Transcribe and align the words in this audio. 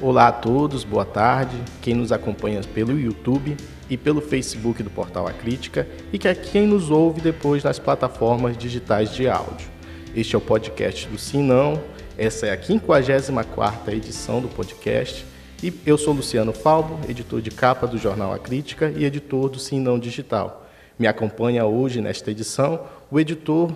Olá 0.00 0.26
a 0.26 0.32
todos, 0.32 0.82
boa 0.82 1.04
tarde. 1.04 1.56
Quem 1.80 1.94
nos 1.94 2.10
acompanha 2.10 2.60
pelo 2.74 2.98
YouTube 2.98 3.56
e 3.88 3.96
pelo 3.96 4.20
Facebook 4.20 4.82
do 4.82 4.90
Portal 4.90 5.28
A 5.28 5.32
Crítica 5.32 5.86
e 6.12 6.18
que 6.18 6.26
é 6.26 6.34
quem 6.34 6.66
nos 6.66 6.90
ouve 6.90 7.20
depois 7.20 7.62
nas 7.62 7.78
plataformas 7.78 8.58
digitais 8.58 9.14
de 9.14 9.28
áudio. 9.28 9.68
Este 10.14 10.34
é 10.34 10.38
o 10.38 10.40
podcast 10.40 11.06
do 11.06 11.16
Sim 11.16 11.44
Não. 11.44 11.80
Essa 12.18 12.46
é 12.46 12.52
a 12.52 12.58
54ª 12.58 13.92
edição 13.92 14.40
do 14.40 14.48
podcast 14.48 15.24
e 15.62 15.72
eu 15.86 15.96
sou 15.96 16.12
Luciano 16.12 16.52
Falbo, 16.52 16.98
editor 17.08 17.40
de 17.40 17.52
capa 17.52 17.86
do 17.86 17.96
jornal 17.96 18.32
A 18.32 18.38
Crítica 18.38 18.92
e 18.96 19.04
editor 19.04 19.48
do 19.48 19.60
Sim 19.60 19.78
Não 19.78 19.96
Digital. 19.96 20.66
Me 20.98 21.06
acompanha 21.06 21.66
hoje 21.66 22.00
nesta 22.00 22.32
edição 22.32 22.80
o 23.12 23.20
editor 23.20 23.72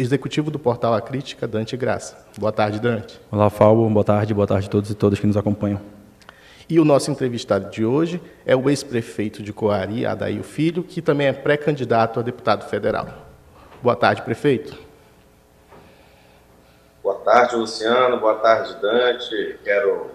executivo 0.00 0.50
do 0.50 0.58
portal 0.58 0.94
A 0.94 1.00
Crítica, 1.00 1.46
Dante 1.46 1.76
Graça. 1.76 2.16
Boa 2.38 2.52
tarde, 2.52 2.78
Dante. 2.80 3.20
Olá, 3.30 3.50
Falbo. 3.50 3.88
Boa 3.90 4.04
tarde, 4.04 4.32
boa 4.32 4.46
tarde 4.46 4.66
a 4.66 4.70
todos 4.70 4.90
e 4.90 4.94
todas 4.94 5.18
que 5.18 5.26
nos 5.26 5.36
acompanham. 5.36 5.80
E 6.68 6.78
o 6.78 6.84
nosso 6.84 7.10
entrevistado 7.10 7.70
de 7.70 7.84
hoje 7.84 8.20
é 8.44 8.54
o 8.54 8.68
ex-prefeito 8.68 9.42
de 9.42 9.52
Coari, 9.52 10.04
Adair 10.04 10.42
Filho, 10.42 10.82
que 10.84 11.00
também 11.00 11.26
é 11.26 11.32
pré-candidato 11.32 12.20
a 12.20 12.22
deputado 12.22 12.68
federal. 12.68 13.08
Boa 13.82 13.96
tarde, 13.96 14.22
prefeito. 14.22 14.76
Boa 17.02 17.16
tarde, 17.20 17.56
Luciano. 17.56 18.20
Boa 18.20 18.34
tarde, 18.34 18.76
Dante. 18.82 19.58
Quero 19.64 20.10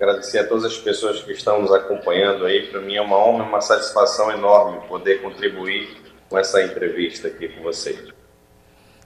agradecer 0.00 0.38
a 0.38 0.46
todas 0.46 0.64
as 0.64 0.78
pessoas 0.78 1.20
que 1.20 1.32
estão 1.32 1.60
nos 1.60 1.72
acompanhando 1.72 2.46
aí. 2.46 2.66
Para 2.68 2.80
mim 2.80 2.96
é 2.96 3.02
uma 3.02 3.18
honra, 3.18 3.44
uma 3.44 3.60
satisfação 3.60 4.32
enorme 4.32 4.80
poder 4.88 5.20
contribuir 5.20 6.02
com 6.28 6.38
essa 6.38 6.62
entrevista 6.62 7.28
aqui 7.28 7.48
com 7.48 7.62
vocês. 7.62 8.11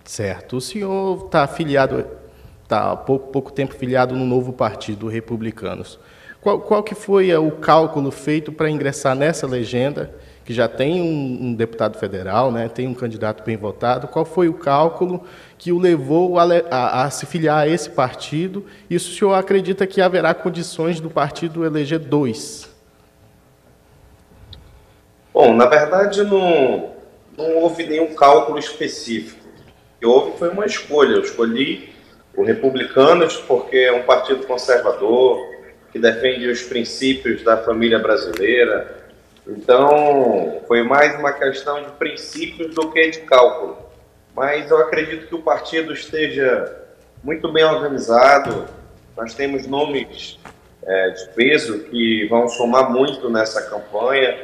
Certo. 0.06 0.56
O 0.56 0.60
senhor 0.60 1.26
está 1.26 1.42
afiliado, 1.42 2.06
está 2.62 2.92
há 2.92 2.96
pouco, 2.96 3.28
pouco 3.32 3.52
tempo 3.52 3.74
filiado 3.74 4.14
no 4.14 4.24
novo 4.24 4.52
partido, 4.52 5.08
Republicanos. 5.08 5.98
Qual, 6.40 6.60
qual 6.60 6.82
que 6.82 6.94
foi 6.94 7.34
o 7.34 7.50
cálculo 7.50 8.12
feito 8.12 8.52
para 8.52 8.70
ingressar 8.70 9.16
nessa 9.16 9.48
legenda, 9.48 10.14
que 10.44 10.54
já 10.54 10.68
tem 10.68 11.02
um, 11.02 11.48
um, 11.48 11.54
deputado 11.54 11.98
federal, 11.98 12.52
né, 12.52 12.68
tem 12.68 12.86
um 12.86 12.94
candidato 12.94 13.42
bem 13.42 13.56
votado? 13.56 14.06
Qual 14.06 14.24
foi 14.24 14.48
o 14.48 14.54
cálculo 14.54 15.24
que 15.58 15.72
o 15.72 15.78
levou 15.78 16.38
a, 16.38 16.44
a, 16.70 17.02
a 17.02 17.10
se 17.10 17.26
filiar 17.26 17.58
a 17.58 17.68
esse 17.68 17.90
partido? 17.90 18.64
E 18.88 18.94
o 18.94 19.00
senhor 19.00 19.34
acredita 19.34 19.88
que 19.88 20.00
haverá 20.00 20.32
condições 20.34 21.00
do 21.00 21.10
partido 21.10 21.64
eleger 21.64 21.98
dois? 21.98 22.70
Bom, 25.34 25.52
na 25.52 25.66
verdade 25.66 26.22
não, 26.22 26.90
não 27.36 27.56
houve 27.56 27.84
nenhum 27.84 28.14
cálculo 28.14 28.56
específico 28.56 29.45
que 29.98 30.06
houve 30.06 30.38
foi 30.38 30.50
uma 30.50 30.66
escolha. 30.66 31.16
Eu 31.16 31.22
escolhi 31.22 31.92
o 32.36 32.42
Republicanos 32.42 33.36
porque 33.36 33.78
é 33.78 33.92
um 33.92 34.02
partido 34.02 34.46
conservador, 34.46 35.56
que 35.92 35.98
defende 35.98 36.48
os 36.48 36.62
princípios 36.62 37.42
da 37.42 37.56
família 37.56 37.98
brasileira. 37.98 39.06
Então, 39.46 40.60
foi 40.66 40.82
mais 40.82 41.18
uma 41.18 41.32
questão 41.32 41.82
de 41.82 41.90
princípios 41.92 42.74
do 42.74 42.90
que 42.90 43.10
de 43.10 43.20
cálculo. 43.20 43.78
Mas 44.34 44.70
eu 44.70 44.78
acredito 44.78 45.28
que 45.28 45.34
o 45.34 45.42
partido 45.42 45.92
esteja 45.92 46.84
muito 47.22 47.50
bem 47.50 47.64
organizado. 47.64 48.66
Nós 49.16 49.32
temos 49.34 49.66
nomes 49.66 50.38
é, 50.82 51.10
de 51.10 51.28
peso 51.30 51.78
que 51.84 52.26
vão 52.28 52.48
somar 52.48 52.90
muito 52.90 53.30
nessa 53.30 53.62
campanha. 53.62 54.36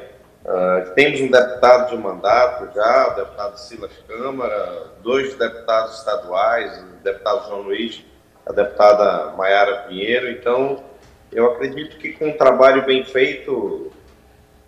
Uh, 0.44 0.92
temos 0.94 1.20
um 1.20 1.30
deputado 1.30 1.90
de 1.90 1.96
mandato 1.96 2.74
já, 2.74 3.12
o 3.12 3.14
deputado 3.14 3.56
Silas 3.58 3.92
Câmara, 4.08 4.88
dois 5.02 5.34
deputados 5.36 5.98
estaduais, 5.98 6.78
o 6.78 7.04
deputado 7.04 7.48
João 7.48 7.62
Luiz, 7.62 8.04
a 8.44 8.52
deputada 8.52 9.32
Maiara 9.36 9.84
Pinheiro. 9.88 10.28
Então, 10.30 10.82
eu 11.30 11.46
acredito 11.46 11.96
que 11.96 12.12
com 12.12 12.30
um 12.30 12.36
trabalho 12.36 12.84
bem 12.84 13.04
feito, 13.04 13.92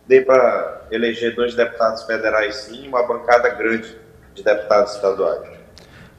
dê 0.06 0.20
para 0.20 0.83
eleger 0.92 1.34
dois 1.34 1.56
deputados 1.56 2.05
federais 2.05 2.55
sim, 2.55 2.86
uma 2.86 3.02
bancada 3.02 3.48
grande 3.48 3.96
de 4.33 4.45
deputados 4.45 4.95
estaduais. 4.95 5.42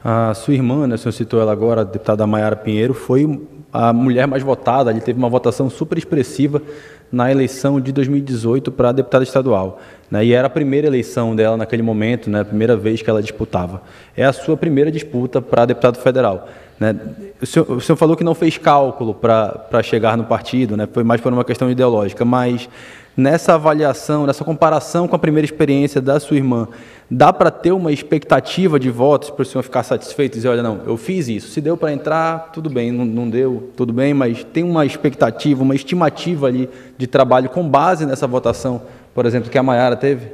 A 0.04 0.34
sua 0.34 0.52
irmã, 0.52 0.86
né, 0.86 0.96
o 0.96 0.98
senhor 0.98 1.12
citou 1.12 1.40
ela 1.40 1.50
agora, 1.50 1.80
a 1.80 1.84
deputada 1.84 2.26
Maiara 2.26 2.56
Pinheiro, 2.56 2.92
foi 2.92 3.24
a 3.72 3.92
mulher 3.92 4.26
mais 4.26 4.42
votada, 4.42 4.90
ele 4.90 5.00
teve 5.00 5.18
uma 5.18 5.28
votação 5.28 5.68
super 5.68 5.98
expressiva 5.98 6.62
na 7.10 7.30
eleição 7.30 7.80
de 7.80 7.92
2018 7.92 8.70
para 8.72 8.92
deputada 8.92 9.24
estadual. 9.24 9.80
Né, 10.10 10.24
e 10.24 10.32
era 10.32 10.46
a 10.46 10.50
primeira 10.50 10.86
eleição 10.86 11.34
dela 11.34 11.56
naquele 11.56 11.82
momento, 11.82 12.30
né, 12.30 12.40
a 12.40 12.44
primeira 12.44 12.76
vez 12.76 13.02
que 13.02 13.10
ela 13.10 13.20
disputava. 13.20 13.82
É 14.16 14.24
a 14.24 14.32
sua 14.32 14.56
primeira 14.56 14.90
disputa 14.90 15.42
para 15.42 15.66
deputado 15.66 15.98
federal. 15.98 16.48
Né? 16.78 16.94
O, 17.40 17.46
senhor, 17.46 17.70
o, 17.70 17.80
senhor, 17.80 17.96
falou 17.96 18.16
que 18.16 18.22
não 18.22 18.34
fez 18.34 18.58
cálculo 18.58 19.14
para 19.14 19.82
chegar 19.82 20.16
no 20.16 20.24
partido, 20.24 20.76
né, 20.76 20.88
foi 20.92 21.02
mais 21.02 21.20
por 21.20 21.32
uma 21.32 21.44
questão 21.44 21.70
ideológica, 21.70 22.24
mas 22.24 22.68
nessa 23.16 23.54
avaliação, 23.54 24.26
nessa 24.26 24.44
comparação 24.44 25.08
com 25.08 25.16
a 25.16 25.18
primeira 25.18 25.44
experiência 25.44 26.00
da 26.00 26.20
sua 26.20 26.36
irmã, 26.36 26.68
dá 27.10 27.32
para 27.32 27.50
ter 27.50 27.72
uma 27.72 27.92
expectativa 27.92 28.78
de 28.78 28.90
votos 28.90 29.30
para 29.30 29.42
o 29.42 29.44
senhor 29.44 29.62
ficar 29.62 29.82
satisfeito 29.82 30.34
e 30.34 30.36
dizer, 30.36 30.48
olha, 30.48 30.62
não, 30.62 30.82
eu 30.86 30.96
fiz 30.96 31.28
isso, 31.28 31.48
se 31.48 31.60
deu 31.60 31.76
para 31.76 31.92
entrar, 31.92 32.50
tudo 32.52 32.68
bem, 32.68 32.90
não, 32.90 33.04
não, 33.04 33.30
deu, 33.30 33.72
tudo 33.76 33.92
bem, 33.92 34.12
mas 34.12 34.42
tem 34.44 34.64
uma 34.64 34.84
expectativa, 34.84 35.62
uma 35.62 35.74
estimativa 35.74 36.48
ali 36.48 36.68
de 36.98 37.06
trabalho 37.06 37.48
com 37.48 37.68
base 37.68 38.04
nessa 38.04 38.26
votação, 38.26 38.82
por 39.14 39.24
exemplo, 39.24 39.50
que 39.50 39.58
a 39.58 39.62
Maiara 39.62 39.96
teve? 39.96 40.32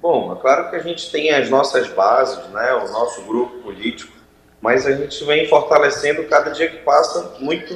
Bom, 0.00 0.32
é 0.32 0.40
claro 0.40 0.70
que 0.70 0.76
a 0.76 0.82
gente 0.82 1.10
tem 1.10 1.30
as 1.30 1.48
nossas 1.48 1.88
bases, 1.88 2.46
né, 2.50 2.72
o 2.74 2.92
nosso 2.92 3.22
grupo 3.22 3.58
político, 3.58 4.12
mas 4.60 4.86
a 4.86 4.92
gente 4.92 5.24
vem 5.24 5.48
fortalecendo 5.48 6.24
cada 6.24 6.50
dia 6.50 6.68
que 6.68 6.78
passa 6.78 7.34
muito, 7.40 7.74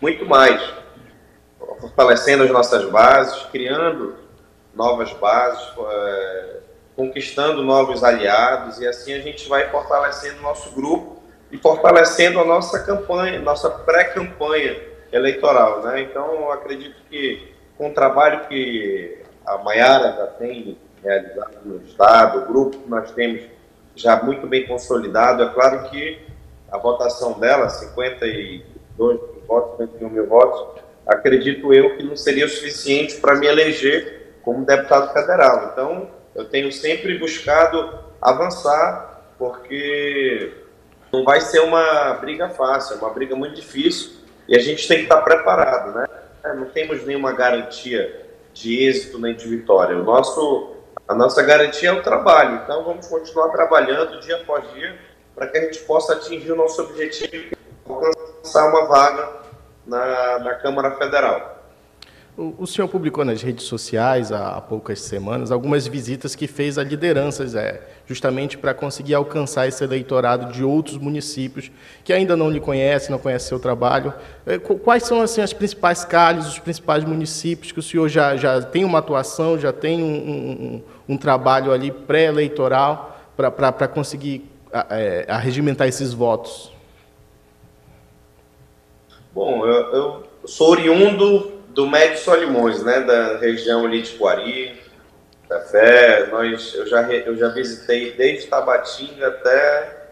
muito 0.00 0.26
mais 0.26 0.60
fortalecendo 1.80 2.42
as 2.44 2.50
nossas 2.50 2.90
bases, 2.90 3.46
criando 3.52 4.25
novas 4.76 5.12
bases, 5.14 5.72
é, 5.90 6.56
conquistando 6.94 7.62
novos 7.62 8.04
aliados 8.04 8.78
e 8.78 8.86
assim 8.86 9.14
a 9.14 9.20
gente 9.20 9.48
vai 9.48 9.68
fortalecendo 9.70 10.40
nosso 10.42 10.70
grupo 10.72 11.22
e 11.50 11.56
fortalecendo 11.56 12.38
a 12.38 12.44
nossa 12.44 12.80
campanha, 12.84 13.40
nossa 13.40 13.70
pré-campanha 13.70 14.78
eleitoral, 15.10 15.82
né? 15.82 16.02
Então 16.02 16.50
acredito 16.52 16.96
que 17.08 17.52
com 17.78 17.88
o 17.88 17.94
trabalho 17.94 18.46
que 18.48 19.18
a 19.46 19.58
Maiara 19.58 20.12
já 20.12 20.26
tem 20.26 20.78
realizado 21.02 21.58
no 21.64 21.82
estado, 21.84 22.40
o 22.40 22.46
grupo 22.46 22.78
que 22.78 22.90
nós 22.90 23.10
temos 23.12 23.42
já 23.94 24.22
muito 24.22 24.46
bem 24.46 24.66
consolidado, 24.66 25.42
é 25.42 25.48
claro 25.50 25.88
que 25.88 26.20
a 26.70 26.76
votação 26.76 27.38
dela, 27.38 27.68
52 27.68 28.62
mil 28.98 29.42
votos, 29.46 29.86
51 29.86 30.08
mil 30.10 30.26
votos, 30.26 30.82
acredito 31.06 31.72
eu 31.72 31.96
que 31.96 32.02
não 32.02 32.16
seria 32.16 32.44
o 32.44 32.48
suficiente 32.48 33.16
para 33.16 33.36
me 33.36 33.46
eleger 33.46 34.15
como 34.46 34.64
deputado 34.64 35.12
federal. 35.12 35.70
Então, 35.72 36.08
eu 36.32 36.44
tenho 36.44 36.70
sempre 36.70 37.18
buscado 37.18 37.98
avançar, 38.22 39.24
porque 39.36 40.52
não 41.12 41.24
vai 41.24 41.40
ser 41.40 41.58
uma 41.58 42.14
briga 42.14 42.48
fácil, 42.50 42.94
é 42.94 42.98
uma 42.98 43.10
briga 43.10 43.34
muito 43.34 43.56
difícil 43.56 44.12
e 44.46 44.56
a 44.56 44.60
gente 44.60 44.86
tem 44.86 44.98
que 44.98 45.02
estar 45.02 45.20
preparado, 45.22 45.98
né? 45.98 46.06
É, 46.44 46.54
não 46.54 46.66
temos 46.66 47.04
nenhuma 47.04 47.32
garantia 47.32 48.24
de 48.54 48.84
êxito 48.84 49.18
nem 49.18 49.34
de 49.34 49.48
vitória. 49.48 49.96
O 49.96 50.04
nosso, 50.04 50.76
a 51.08 51.14
nossa 51.14 51.42
garantia 51.42 51.88
é 51.88 51.92
o 51.92 52.02
trabalho. 52.02 52.60
Então, 52.62 52.84
vamos 52.84 53.08
continuar 53.08 53.48
trabalhando 53.48 54.20
dia 54.20 54.36
após 54.36 54.72
dia 54.74 54.96
para 55.34 55.48
que 55.48 55.58
a 55.58 55.62
gente 55.62 55.80
possa 55.80 56.12
atingir 56.12 56.52
o 56.52 56.56
nosso 56.56 56.80
objetivo, 56.82 57.56
alcançar 57.84 58.68
uma 58.68 58.86
vaga 58.86 59.28
na, 59.84 60.38
na 60.38 60.54
Câmara 60.54 60.92
Federal. 60.92 61.55
O, 62.38 62.66
senhor 62.66 62.86
publicou 62.86 63.24
nas 63.24 63.40
redes 63.40 63.64
sociais 63.64 64.30
há, 64.30 64.58
há, 64.58 64.60
poucas 64.60 65.00
semanas 65.00 65.50
algumas 65.50 65.86
visitas 65.86 66.34
que 66.34 66.46
fez 66.46 66.76
a 66.76 66.84
lideranças, 66.84 67.54
é, 67.54 67.80
justamente 68.06 68.58
para 68.58 68.74
conseguir 68.74 69.14
alcançar 69.14 69.66
esse 69.66 69.82
eleitorado 69.82 70.52
de 70.52 70.62
outros 70.62 70.98
municípios 70.98 71.70
que 72.04 72.12
ainda 72.12 72.36
não 72.36 72.50
lhe 72.50 72.60
conhecem, 72.60 73.10
não 73.10 73.18
conhecem 73.18 73.48
seu 73.48 73.58
trabalho. 73.58 74.12
É, 74.44 74.58
quais 74.58 75.04
são 75.04 75.22
assim 75.22 75.40
as 75.40 75.54
principais 75.54 76.04
calhas, 76.04 76.46
os 76.46 76.58
principais 76.58 77.04
municípios 77.04 77.72
que 77.72 77.78
o 77.78 77.82
senhor 77.82 78.06
já, 78.06 78.36
já 78.36 78.60
tem 78.60 78.84
uma 78.84 78.98
atuação, 78.98 79.58
já 79.58 79.72
tem 79.72 80.02
um, 80.02 80.82
um, 81.08 81.14
um 81.14 81.16
trabalho 81.16 81.72
ali 81.72 81.90
pré-eleitoral 81.90 83.18
para 83.34 83.88
conseguir 83.88 84.44
é, 84.90 85.24
arregimentar 85.26 85.88
esses 85.88 86.12
votos? 86.12 86.70
Bom, 89.34 89.64
eu, 89.64 89.94
eu 89.94 90.24
sou 90.44 90.72
oriundo 90.72 91.55
do 91.76 91.86
Médio 91.86 92.16
Solimões, 92.16 92.82
né, 92.82 93.00
da 93.00 93.36
região 93.36 93.84
ali 93.84 94.00
de 94.00 94.12
Quari, 94.12 94.80
Café. 95.46 96.26
Nós, 96.28 96.74
eu, 96.74 96.86
já, 96.86 97.02
eu 97.02 97.36
já 97.36 97.48
visitei 97.48 98.12
desde 98.12 98.46
Tabatinga 98.46 99.28
até 99.28 100.08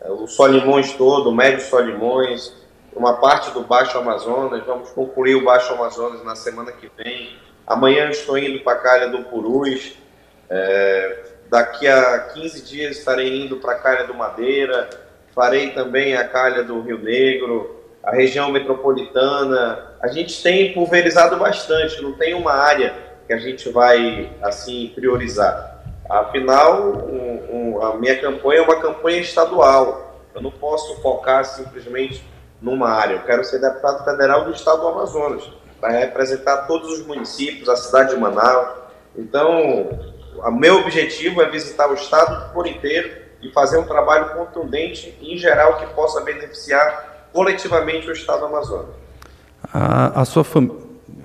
é, 0.00 0.10
o 0.10 0.26
Solimões 0.26 0.94
todo, 0.94 1.28
o 1.28 1.34
Médio 1.34 1.60
Solimões, 1.60 2.54
uma 2.96 3.20
parte 3.20 3.50
do 3.50 3.60
Baixo 3.60 3.98
Amazonas. 3.98 4.64
Vamos 4.64 4.88
concluir 4.92 5.34
o 5.34 5.44
Baixo 5.44 5.74
Amazonas 5.74 6.24
na 6.24 6.34
semana 6.34 6.72
que 6.72 6.90
vem. 6.96 7.36
Amanhã 7.66 8.08
estou 8.08 8.38
indo 8.38 8.60
para 8.60 8.78
a 8.78 8.80
Calha 8.80 9.08
do 9.10 9.24
Purus. 9.24 9.92
É, 10.48 11.24
daqui 11.50 11.86
a 11.86 12.30
15 12.32 12.62
dias 12.62 12.96
estarei 12.96 13.44
indo 13.44 13.56
para 13.56 13.72
a 13.72 13.78
Calha 13.78 14.06
do 14.06 14.14
Madeira. 14.14 14.88
Farei 15.34 15.72
também 15.72 16.16
a 16.16 16.26
Calha 16.26 16.62
do 16.64 16.80
Rio 16.80 16.98
Negro 16.98 17.84
a 18.04 18.12
região 18.12 18.50
metropolitana. 18.50 19.93
A 20.04 20.08
gente 20.08 20.42
tem 20.42 20.74
pulverizado 20.74 21.38
bastante, 21.38 22.02
não 22.02 22.12
tem 22.12 22.34
uma 22.34 22.52
área 22.52 22.94
que 23.26 23.32
a 23.32 23.38
gente 23.38 23.70
vai 23.70 24.30
assim 24.42 24.92
priorizar. 24.94 25.82
Afinal, 26.06 26.92
um, 27.08 27.48
um, 27.50 27.82
a 27.82 27.96
minha 27.96 28.20
campanha 28.20 28.60
é 28.60 28.62
uma 28.62 28.78
campanha 28.82 29.20
estadual. 29.20 30.20
Eu 30.34 30.42
não 30.42 30.50
posso 30.50 31.00
focar 31.00 31.42
simplesmente 31.46 32.22
numa 32.60 32.90
área. 32.90 33.14
Eu 33.14 33.22
quero 33.22 33.42
ser 33.44 33.58
deputado 33.62 34.04
federal 34.04 34.44
do 34.44 34.50
estado 34.50 34.82
do 34.82 34.88
Amazonas, 34.88 35.50
para 35.80 35.92
representar 35.92 36.66
todos 36.66 36.98
os 36.98 37.06
municípios, 37.06 37.66
a 37.70 37.76
cidade 37.76 38.14
de 38.14 38.20
Manaus. 38.20 38.80
Então, 39.16 39.88
o 40.36 40.50
meu 40.50 40.80
objetivo 40.80 41.40
é 41.40 41.48
visitar 41.48 41.88
o 41.90 41.94
estado 41.94 42.52
por 42.52 42.66
inteiro 42.66 43.10
e 43.40 43.50
fazer 43.52 43.78
um 43.78 43.84
trabalho 43.84 44.34
contundente, 44.34 45.18
em 45.22 45.38
geral, 45.38 45.78
que 45.78 45.86
possa 45.94 46.20
beneficiar 46.20 47.30
coletivamente 47.32 48.06
o 48.06 48.12
estado 48.12 48.40
do 48.40 48.46
Amazonas. 48.48 49.03
A, 49.74 50.20
a 50.20 50.24
sua 50.24 50.44
família. 50.44 50.76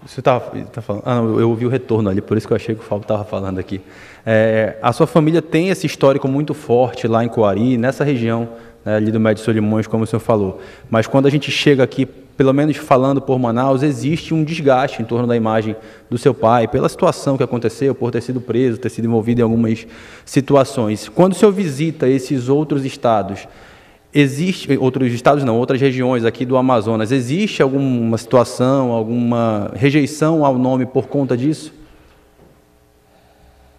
Você 0.07 0.22
estava 0.22 0.40
tá 0.74 0.81
falando. 0.81 1.04
Ah, 1.06 1.16
não, 1.16 1.40
eu 1.40 1.50
ouvi 1.51 1.68
o 1.68 1.69
retorno 1.69 2.10
ali, 2.10 2.19
por 2.19 2.36
isso 2.36 2.48
que 2.48 2.54
eu 2.54 2.56
achei 2.56 2.74
que 2.74 2.81
o 2.81 2.84
Fábio 2.84 3.04
estava 3.04 3.24
falando 3.24 3.60
aqui. 3.60 3.80
É, 4.25 4.75
a 4.81 4.92
sua 4.92 5.06
família 5.06 5.40
tem 5.40 5.69
esse 5.69 5.86
histórico 5.86 6.28
muito 6.28 6.56
forte 6.56 7.07
lá 7.07 7.24
em 7.24 7.28
Coari, 7.28 7.78
nessa 7.78 8.04
região 8.04 8.50
né, 8.84 8.96
ali 8.96 9.12
do 9.12 9.19
Médio 9.19 9.44
Solimões, 9.44 9.86
como 9.86 10.04
o 10.04 10.07
senhor 10.07 10.19
falou. 10.19 10.60
Mas 10.90 11.06
quando 11.06 11.28
a 11.28 11.30
gente 11.30 11.51
chega 11.51 11.84
aqui, 11.84 12.07
pelo 12.07 12.51
menos 12.51 12.75
falando 12.78 13.22
por 13.22 13.38
Manaus, 13.38 13.84
existe 13.84 14.34
um 14.34 14.44
desgaste 14.44 15.00
em 15.00 15.06
torno 15.06 15.28
da 15.28 15.36
imagem 15.36 15.75
do 16.10 16.18
seu 16.18 16.34
pai, 16.34 16.68
pela 16.68 16.90
situação 16.90 17.38
que 17.38 17.44
aconteceu, 17.44 17.94
por 17.94 18.10
ter 18.10 18.22
sido 18.22 18.42
preso, 18.42 18.80
ter 18.80 18.90
sido 18.90 19.06
envolvido 19.06 19.42
em 19.42 19.44
algumas 19.44 19.86
situações. 20.25 21.07
Quando 21.07 21.34
o 21.34 21.36
senhor 21.36 21.52
visita 21.52 22.07
esses 22.07 22.50
outros 22.50 22.84
estados, 22.84 23.48
Existe, 24.11 24.75
outros 24.77 25.13
estados 25.13 25.44
não, 25.44 25.59
outras 25.59 25.79
regiões 25.79 26.25
aqui 26.25 26.44
do 26.44 26.57
Amazonas, 26.57 27.11
existe 27.11 27.61
alguma 27.61 28.17
situação, 28.17 28.91
alguma 28.91 29.71
rejeição 29.75 30.44
ao 30.44 30.57
nome 30.57 30.85
por 30.88 31.07
conta 31.07 31.38
disso? 31.38 31.71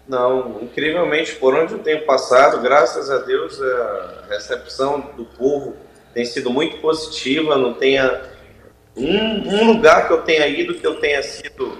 Não, 0.07 0.59
incrivelmente, 0.61 1.35
por 1.35 1.53
onde 1.53 1.73
eu 1.73 1.79
tenho 1.79 2.05
passado, 2.05 2.61
graças 2.61 3.09
a 3.09 3.17
Deus, 3.19 3.61
a 3.61 4.23
recepção 4.29 5.03
do 5.17 5.25
povo 5.25 5.75
tem 6.13 6.23
sido 6.23 6.49
muito 6.49 6.77
positiva, 6.77 7.57
não 7.57 7.73
tenha 7.73 8.21
um, 8.95 9.49
um 9.49 9.73
lugar 9.73 10.07
que 10.07 10.13
eu 10.13 10.21
tenha 10.21 10.47
ido 10.47 10.75
que 10.75 10.85
eu 10.87 10.99
tenha 10.99 11.21
sido 11.23 11.77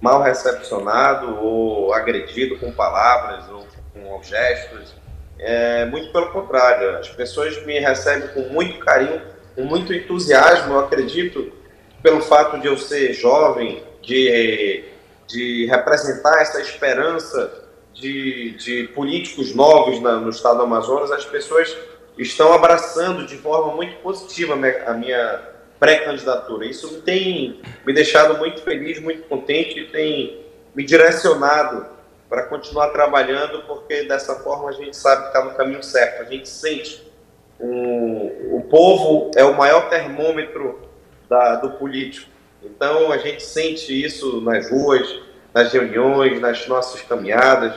mal 0.00 0.22
recepcionado 0.22 1.38
ou 1.42 1.92
agredido 1.94 2.58
com 2.58 2.70
palavras 2.70 3.48
ou 3.50 3.66
com 3.92 4.22
gestos 4.22 4.94
é, 5.38 5.84
muito 5.86 6.12
pelo 6.12 6.30
contrário, 6.30 6.96
as 6.98 7.08
pessoas 7.08 7.64
me 7.64 7.78
recebem 7.78 8.28
com 8.28 8.52
muito 8.52 8.78
carinho, 8.78 9.20
com 9.54 9.62
muito 9.62 9.92
entusiasmo. 9.92 10.74
Eu 10.74 10.80
acredito, 10.80 11.52
pelo 12.02 12.20
fato 12.20 12.58
de 12.60 12.66
eu 12.66 12.76
ser 12.76 13.12
jovem, 13.12 13.82
de, 14.02 14.84
de 15.26 15.66
representar 15.66 16.40
essa 16.40 16.60
esperança 16.60 17.64
de, 17.92 18.52
de 18.52 18.88
políticos 18.88 19.54
novos 19.54 20.00
na, 20.00 20.16
no 20.16 20.30
estado 20.30 20.58
do 20.58 20.62
Amazonas, 20.64 21.10
as 21.10 21.24
pessoas 21.24 21.76
estão 22.18 22.52
abraçando 22.52 23.26
de 23.26 23.36
forma 23.36 23.74
muito 23.74 23.96
positiva 23.96 24.54
a 24.54 24.94
minha 24.94 25.42
pré-candidatura. 25.78 26.66
Isso 26.66 27.02
tem 27.02 27.60
me 27.84 27.92
deixado 27.92 28.38
muito 28.38 28.62
feliz, 28.62 29.00
muito 29.00 29.22
contente 29.28 29.80
e 29.80 29.86
tem 29.88 30.44
me 30.74 30.84
direcionado 30.84 31.93
para 32.28 32.44
continuar 32.44 32.88
trabalhando, 32.88 33.62
porque 33.62 34.04
dessa 34.04 34.36
forma 34.36 34.68
a 34.68 34.72
gente 34.72 34.96
sabe 34.96 35.22
que 35.22 35.28
está 35.28 35.44
no 35.44 35.54
caminho 35.54 35.82
certo. 35.82 36.22
A 36.22 36.24
gente 36.24 36.48
sente. 36.48 37.02
O, 37.58 38.56
o 38.56 38.66
povo 38.68 39.30
é 39.36 39.44
o 39.44 39.56
maior 39.56 39.88
termômetro 39.88 40.80
da, 41.28 41.56
do 41.56 41.70
político. 41.72 42.30
Então 42.62 43.12
a 43.12 43.18
gente 43.18 43.42
sente 43.42 43.92
isso 43.92 44.40
nas 44.40 44.70
ruas, 44.70 45.20
nas 45.52 45.72
reuniões, 45.72 46.40
nas 46.40 46.66
nossas 46.66 47.02
caminhadas. 47.02 47.74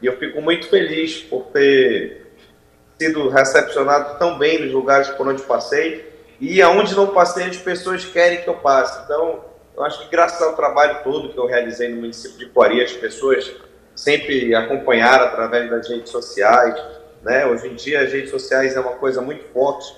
E 0.00 0.06
eu 0.06 0.16
fico 0.18 0.40
muito 0.40 0.68
feliz 0.68 1.18
por 1.22 1.44
ter 1.52 2.32
sido 2.98 3.28
recepcionado 3.28 4.18
tão 4.18 4.38
bem 4.38 4.60
nos 4.60 4.72
lugares 4.72 5.08
por 5.10 5.28
onde 5.28 5.42
passei. 5.42 6.10
E 6.40 6.60
aonde 6.60 6.94
não 6.96 7.08
passei, 7.08 7.44
as 7.44 7.56
pessoas 7.56 8.04
querem 8.04 8.42
que 8.42 8.48
eu 8.48 8.54
passe. 8.54 9.04
Então, 9.04 9.44
eu 9.76 9.84
acho 9.84 10.00
que 10.00 10.10
graças 10.10 10.42
ao 10.42 10.56
trabalho 10.56 11.02
todo 11.04 11.32
que 11.32 11.38
eu 11.38 11.46
realizei 11.46 11.88
no 11.88 12.00
município 12.00 12.38
de 12.38 12.46
Coari, 12.46 12.82
as 12.82 12.92
pessoas 12.92 13.52
sempre 13.94 14.54
acompanhar 14.54 15.20
através 15.20 15.70
das 15.70 15.88
redes 15.88 16.10
sociais. 16.10 16.74
Né? 17.22 17.46
Hoje 17.46 17.68
em 17.68 17.74
dia, 17.74 18.02
as 18.02 18.12
redes 18.12 18.30
sociais 18.30 18.76
é 18.76 18.80
uma 18.80 18.92
coisa 18.92 19.20
muito 19.20 19.44
forte 19.52 19.94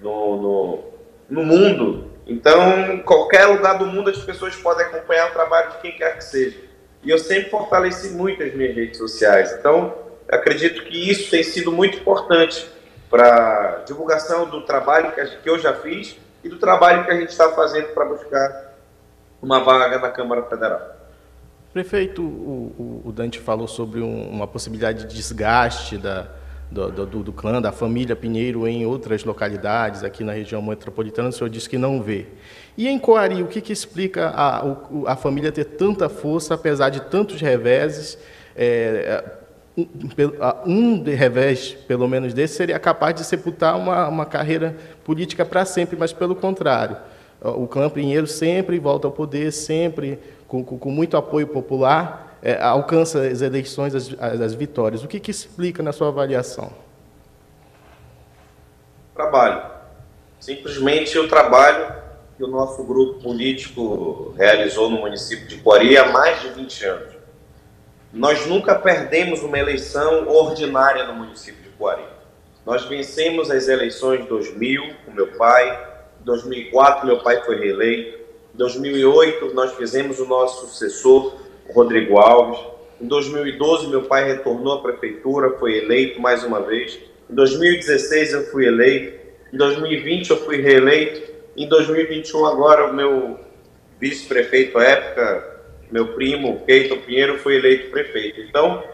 no, 0.00 0.36
no, 0.36 0.84
no 1.28 1.44
mundo. 1.44 2.10
Então, 2.26 2.98
qualquer 3.04 3.46
lugar 3.46 3.78
do 3.78 3.86
mundo, 3.86 4.10
as 4.10 4.18
pessoas 4.18 4.54
podem 4.56 4.86
acompanhar 4.86 5.30
o 5.30 5.32
trabalho 5.32 5.72
de 5.72 5.78
quem 5.78 5.92
quer 5.92 6.16
que 6.16 6.24
seja. 6.24 6.58
E 7.02 7.10
eu 7.10 7.18
sempre 7.18 7.50
fortaleci 7.50 8.10
muito 8.10 8.42
as 8.42 8.54
minhas 8.54 8.74
redes 8.74 8.98
sociais. 8.98 9.52
Então, 9.58 9.94
acredito 10.28 10.84
que 10.84 11.10
isso 11.10 11.30
tem 11.30 11.42
sido 11.42 11.72
muito 11.72 11.98
importante 11.98 12.70
para 13.10 13.82
divulgação 13.84 14.48
do 14.48 14.62
trabalho 14.62 15.12
que 15.12 15.50
eu 15.50 15.58
já 15.58 15.74
fiz 15.74 16.16
e 16.42 16.48
do 16.48 16.58
trabalho 16.58 17.04
que 17.04 17.10
a 17.10 17.14
gente 17.14 17.28
está 17.28 17.50
fazendo 17.50 17.88
para 17.88 18.04
buscar 18.04 18.72
uma 19.42 19.62
vaga 19.62 19.98
na 19.98 20.08
Câmara 20.10 20.42
Federal. 20.44 21.01
Prefeito, 21.72 22.22
o, 22.22 23.02
o, 23.06 23.12
Dante 23.12 23.38
falou 23.38 23.66
sobre 23.66 24.00
um, 24.02 24.28
uma 24.28 24.46
possibilidade 24.46 25.06
de 25.06 25.14
desgaste 25.14 25.96
da, 25.96 26.28
do, 26.70 26.90
do, 26.90 27.22
do, 27.22 27.32
clã, 27.32 27.62
da 27.62 27.72
família 27.72 28.14
Pinheiro 28.14 28.68
em 28.68 28.84
outras 28.84 29.24
localidades 29.24 30.04
aqui 30.04 30.22
na 30.22 30.32
região 30.32 30.60
metropolitana. 30.60 31.30
O 31.30 31.32
senhor 31.32 31.48
disse 31.48 31.70
que 31.70 31.78
não 31.78 32.02
vê. 32.02 32.26
E 32.76 32.86
em 32.86 32.98
Coari, 32.98 33.42
o 33.42 33.46
que, 33.46 33.62
que 33.62 33.72
explica 33.72 34.28
a, 34.28 34.62
a 35.06 35.16
família 35.16 35.50
ter 35.50 35.64
tanta 35.64 36.10
força, 36.10 36.52
apesar 36.54 36.90
de 36.90 37.00
tantos 37.04 37.40
reveses? 37.40 38.18
É, 38.54 39.24
um, 39.74 39.88
um 40.66 41.02
revés, 41.02 41.72
pelo 41.88 42.06
menos 42.06 42.34
desse, 42.34 42.54
seria 42.54 42.78
capaz 42.78 43.14
de 43.14 43.24
sepultar 43.24 43.78
uma, 43.78 44.08
uma 44.08 44.26
carreira 44.26 44.76
política 45.04 45.42
para 45.42 45.64
sempre, 45.64 45.96
mas 45.98 46.12
pelo 46.12 46.36
contrário. 46.36 46.98
O 47.40 47.66
clã 47.66 47.90
Pinheiro 47.90 48.26
sempre 48.26 48.78
volta 48.78 49.08
ao 49.08 49.12
poder, 49.12 49.50
sempre 49.50 50.18
com, 50.52 50.62
com, 50.62 50.78
com 50.78 50.90
muito 50.90 51.16
apoio 51.16 51.46
popular, 51.46 52.36
é, 52.42 52.62
alcança 52.62 53.26
as 53.26 53.40
eleições, 53.40 53.94
as, 53.94 54.14
as 54.20 54.52
vitórias. 54.52 55.02
O 55.02 55.08
que, 55.08 55.18
que 55.18 55.30
explica 55.30 55.82
na 55.82 55.92
sua 55.92 56.08
avaliação? 56.08 56.70
Trabalho. 59.14 59.62
Simplesmente 60.38 61.18
o 61.18 61.26
trabalho 61.26 61.94
que 62.36 62.44
o 62.44 62.48
nosso 62.48 62.84
grupo 62.84 63.22
político 63.22 64.34
realizou 64.36 64.90
no 64.90 64.98
município 64.98 65.48
de 65.48 65.56
Coari 65.56 65.96
há 65.96 66.12
mais 66.12 66.42
de 66.42 66.50
20 66.50 66.84
anos. 66.84 67.14
Nós 68.12 68.46
nunca 68.46 68.74
perdemos 68.74 69.42
uma 69.42 69.58
eleição 69.58 70.28
ordinária 70.28 71.06
no 71.06 71.14
município 71.14 71.62
de 71.62 71.70
Coari. 71.70 72.04
Nós 72.66 72.84
vencemos 72.84 73.50
as 73.50 73.68
eleições 73.68 74.20
de 74.20 74.28
2000 74.28 74.82
com 75.06 75.12
meu 75.12 75.28
pai, 75.28 75.88
em 76.20 76.24
2004 76.24 77.06
meu 77.06 77.22
pai 77.22 77.42
foi 77.42 77.58
reeleito, 77.58 78.21
em 78.54 78.58
2008, 78.58 79.54
nós 79.54 79.74
fizemos 79.74 80.18
o 80.20 80.26
nosso 80.26 80.66
sucessor, 80.66 81.34
o 81.68 81.72
Rodrigo 81.72 82.18
Alves. 82.18 82.60
Em 83.00 83.06
2012, 83.06 83.88
meu 83.88 84.02
pai 84.02 84.26
retornou 84.26 84.74
à 84.74 84.82
prefeitura, 84.82 85.50
foi 85.58 85.78
eleito 85.78 86.20
mais 86.20 86.44
uma 86.44 86.60
vez. 86.60 86.98
Em 87.30 87.34
2016, 87.34 88.32
eu 88.32 88.42
fui 88.46 88.66
eleito. 88.66 89.18
Em 89.52 89.56
2020, 89.56 90.30
eu 90.30 90.36
fui 90.44 90.60
reeleito. 90.60 91.32
Em 91.56 91.66
2021, 91.66 92.44
agora, 92.44 92.90
o 92.90 92.94
meu 92.94 93.40
vice-prefeito 93.98 94.78
à 94.78 94.84
época, 94.84 95.60
meu 95.90 96.08
primo, 96.14 96.62
Keito 96.66 96.96
Pinheiro, 96.98 97.38
foi 97.38 97.56
eleito 97.56 97.90
prefeito. 97.90 98.40
Então, 98.42 98.84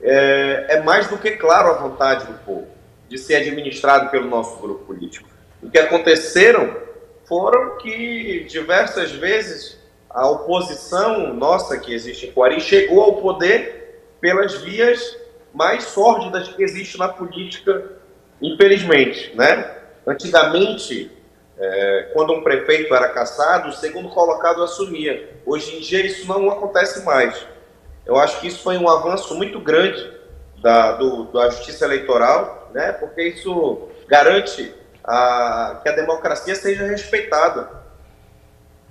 é, 0.00 0.66
é 0.68 0.80
mais 0.82 1.08
do 1.08 1.18
que 1.18 1.32
claro 1.32 1.70
a 1.70 1.74
vontade 1.74 2.26
do 2.26 2.34
povo 2.44 2.68
de 3.08 3.18
ser 3.18 3.36
administrado 3.36 4.10
pelo 4.10 4.28
nosso 4.28 4.60
grupo 4.60 4.84
político. 4.84 5.28
O 5.62 5.70
que 5.70 5.78
aconteceram 5.78 6.87
foram 7.28 7.76
que 7.76 8.44
diversas 8.48 9.12
vezes 9.12 9.78
a 10.08 10.26
oposição 10.26 11.34
nossa 11.34 11.78
que 11.78 11.92
existe 11.92 12.26
em 12.26 12.32
Coari 12.32 12.60
chegou 12.60 13.02
ao 13.02 13.16
poder 13.16 14.02
pelas 14.20 14.54
vias 14.62 15.16
mais 15.52 15.84
sórdidas 15.84 16.48
que 16.48 16.62
existe 16.62 16.98
na 16.98 17.08
política, 17.08 17.92
infelizmente, 18.40 19.32
né? 19.36 19.76
Antigamente, 20.06 21.10
é, 21.58 22.10
quando 22.14 22.32
um 22.32 22.42
prefeito 22.42 22.94
era 22.94 23.08
caçado, 23.10 23.68
o 23.68 23.72
segundo 23.72 24.08
colocado 24.08 24.62
assumia. 24.62 25.28
Hoje 25.44 25.76
em 25.76 25.80
dia 25.80 26.04
isso 26.04 26.26
não 26.26 26.50
acontece 26.50 27.04
mais. 27.04 27.46
Eu 28.06 28.16
acho 28.16 28.40
que 28.40 28.46
isso 28.46 28.62
foi 28.62 28.78
um 28.78 28.88
avanço 28.88 29.34
muito 29.34 29.60
grande 29.60 30.10
da, 30.62 30.92
do, 30.92 31.24
da 31.24 31.50
justiça 31.50 31.84
eleitoral, 31.84 32.70
né? 32.72 32.92
Porque 32.92 33.22
isso 33.22 33.88
garante 34.06 34.72
a, 35.08 35.80
que 35.82 35.88
a 35.88 35.92
democracia 35.92 36.54
seja 36.54 36.86
respeitada. 36.86 37.70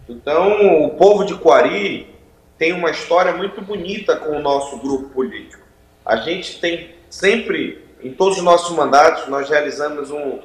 Então, 0.10 0.86
o 0.86 0.90
povo 0.96 1.24
de 1.24 1.36
Coari 1.36 2.16
tem 2.58 2.74
uma 2.74 2.90
história 2.90 3.34
muito 3.34 3.62
bonita 3.62 4.16
com 4.16 4.32
o 4.32 4.40
nosso 4.40 4.78
grupo 4.80 5.10
político. 5.10 5.64
A 6.04 6.16
gente 6.16 6.60
tem 6.60 6.96
sempre, 7.08 7.86
em 8.02 8.12
todos 8.12 8.38
os 8.38 8.44
nossos 8.44 8.76
mandatos, 8.76 9.28
nós 9.28 9.48
realizamos 9.48 10.10
um 10.10 10.40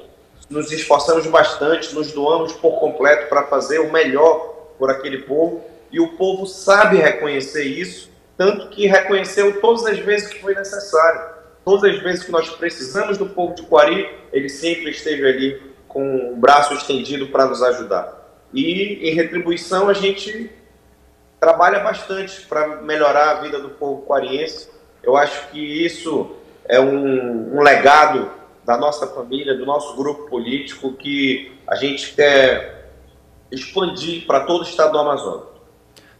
nos 0.49 0.71
esforçamos 0.71 1.25
bastante, 1.25 1.95
nos 1.95 2.11
doamos 2.11 2.53
por 2.53 2.79
completo 2.79 3.27
para 3.29 3.43
fazer 3.43 3.79
o 3.79 3.91
melhor 3.91 4.73
por 4.77 4.91
aquele 4.91 5.19
povo 5.19 5.63
e 5.91 5.99
o 5.99 6.09
povo 6.09 6.45
sabe 6.45 6.97
reconhecer 6.97 7.63
isso, 7.63 8.11
tanto 8.37 8.67
que 8.69 8.85
reconheceu 8.85 9.61
todas 9.61 9.85
as 9.85 9.97
vezes 9.99 10.27
que 10.27 10.41
foi 10.41 10.53
necessário. 10.53 11.32
Todas 11.63 11.83
as 11.91 12.01
vezes 12.01 12.23
que 12.23 12.31
nós 12.31 12.49
precisamos 12.49 13.17
do 13.17 13.27
povo 13.27 13.55
de 13.55 13.63
Quari, 13.63 14.09
ele 14.31 14.49
sempre 14.49 14.91
esteve 14.91 15.25
ali 15.25 15.61
com 15.87 16.33
o 16.33 16.35
braço 16.35 16.73
estendido 16.73 17.27
para 17.27 17.45
nos 17.45 17.61
ajudar. 17.61 18.21
E 18.53 19.09
em 19.09 19.13
retribuição 19.13 19.87
a 19.89 19.93
gente 19.93 20.51
trabalha 21.39 21.79
bastante 21.79 22.41
para 22.47 22.81
melhorar 22.81 23.31
a 23.31 23.41
vida 23.41 23.59
do 23.59 23.69
povo 23.69 24.01
quariense. 24.03 24.69
Eu 25.01 25.17
acho 25.17 25.49
que 25.49 25.59
isso 25.59 26.35
é 26.65 26.79
um, 26.79 27.57
um 27.57 27.61
legado 27.61 28.29
da 28.65 28.77
nossa 28.77 29.07
família, 29.07 29.55
do 29.55 29.65
nosso 29.65 29.95
grupo 29.95 30.29
político, 30.29 30.93
que 30.93 31.51
a 31.67 31.75
gente 31.75 32.13
quer 32.13 32.91
expandir 33.51 34.25
para 34.25 34.41
todo 34.41 34.61
o 34.61 34.63
estado 34.63 34.93
do 34.93 34.99
Amazonas. 34.99 35.43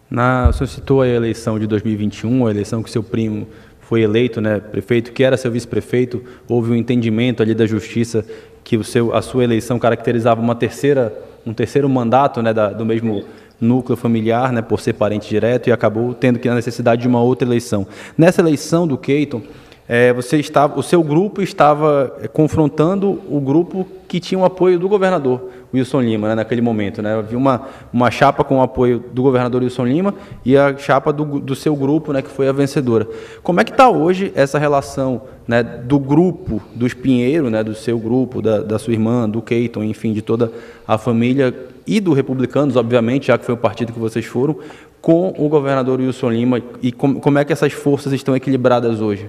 Na, 0.09 0.50
o 0.50 0.53
senhor 0.53 0.67
citou 0.67 1.01
a 1.01 1.07
eleição 1.07 1.57
de 1.57 1.65
2021, 1.65 2.45
a 2.45 2.51
eleição 2.51 2.83
que 2.83 2.91
seu 2.91 3.01
primo 3.01 3.47
foi 3.93 4.01
eleito, 4.01 4.41
né, 4.41 4.59
prefeito, 4.59 5.12
que 5.12 5.23
era 5.23 5.38
seu 5.38 5.51
vice-prefeito, 5.51 6.23
houve 6.50 6.71
um 6.71 6.75
entendimento 6.75 7.43
ali 7.43 7.53
da 7.53 7.67
justiça 7.67 8.25
que 8.63 8.75
o 8.75 8.83
seu, 8.83 9.13
a 9.13 9.21
sua 9.21 9.43
eleição 9.43 9.77
caracterizava 9.77 10.41
uma 10.41 10.55
terceira, 10.55 11.13
um 11.45 11.53
terceiro 11.53 11.88
mandato, 11.88 12.41
né, 12.41 12.51
da, 12.51 12.69
do 12.69 12.83
mesmo 12.83 13.23
núcleo 13.62 13.95
familiar, 13.95 14.51
né, 14.51 14.63
por 14.63 14.79
ser 14.79 14.93
parente 14.93 15.29
direto, 15.29 15.69
e 15.69 15.71
acabou 15.71 16.12
tendo 16.15 16.39
que 16.39 16.50
a 16.50 16.55
necessidade 16.55 17.03
de 17.03 17.07
uma 17.07 17.21
outra 17.21 17.47
eleição. 17.47 17.85
Nessa 18.17 18.41
eleição 18.41 18.88
do 18.88 18.97
Keiton, 18.97 19.43
é, 19.87 20.13
você 20.13 20.37
estava, 20.37 20.79
o 20.79 20.83
seu 20.83 21.03
grupo 21.03 21.41
estava 21.41 22.15
é, 22.21 22.27
confrontando 22.27 23.21
o 23.29 23.39
grupo 23.41 23.85
que 24.07 24.19
tinha 24.19 24.39
o 24.39 24.45
apoio 24.45 24.79
do 24.79 24.87
governador 24.87 25.41
Wilson 25.73 26.01
Lima, 26.01 26.29
né, 26.29 26.35
naquele 26.35 26.61
momento. 26.61 27.01
Né? 27.01 27.15
Havia 27.15 27.37
uma, 27.37 27.63
uma 27.91 28.11
chapa 28.11 28.43
com 28.43 28.59
o 28.59 28.61
apoio 28.61 29.03
do 29.11 29.23
governador 29.23 29.63
Wilson 29.63 29.85
Lima 29.85 30.13
e 30.45 30.55
a 30.55 30.77
chapa 30.77 31.11
do, 31.11 31.39
do 31.39 31.55
seu 31.55 31.75
grupo, 31.75 32.13
né, 32.13 32.21
que 32.21 32.29
foi 32.29 32.47
a 32.47 32.51
vencedora. 32.51 33.07
Como 33.41 33.59
é 33.59 33.63
que 33.63 33.71
está 33.71 33.89
hoje 33.89 34.31
essa 34.35 34.57
relação 34.57 35.23
né, 35.47 35.63
do 35.63 35.99
grupo 35.99 36.61
dos 36.75 36.93
Pinheiro, 36.93 37.49
né, 37.49 37.63
do 37.63 37.75
seu 37.75 37.97
grupo, 37.97 38.41
da, 38.41 38.61
da 38.61 38.79
sua 38.79 38.93
irmã, 38.93 39.27
do 39.27 39.41
Keiton, 39.41 39.83
enfim, 39.83 40.13
de 40.13 40.21
toda 40.21 40.51
a 40.87 40.97
família 40.97 41.53
e 41.85 41.99
do 41.99 42.13
Republicanos, 42.13 42.77
obviamente, 42.77 43.27
já 43.27 43.37
que 43.37 43.43
foi 43.43 43.55
o 43.55 43.57
partido 43.57 43.91
que 43.91 43.99
vocês 43.99 44.25
foram, 44.25 44.55
com 45.01 45.33
o 45.37 45.49
governador 45.49 45.99
Wilson 45.99 46.29
Lima 46.29 46.61
e 46.81 46.91
com, 46.91 47.15
como 47.15 47.37
é 47.37 47.43
que 47.43 47.51
essas 47.51 47.73
forças 47.73 48.13
estão 48.13 48.33
equilibradas 48.35 49.01
hoje? 49.01 49.27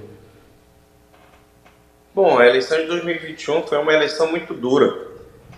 Bom, 2.14 2.38
a 2.38 2.46
eleição 2.46 2.78
de 2.78 2.86
2021 2.86 3.66
foi 3.66 3.76
uma 3.76 3.92
eleição 3.92 4.30
muito 4.30 4.54
dura. 4.54 5.08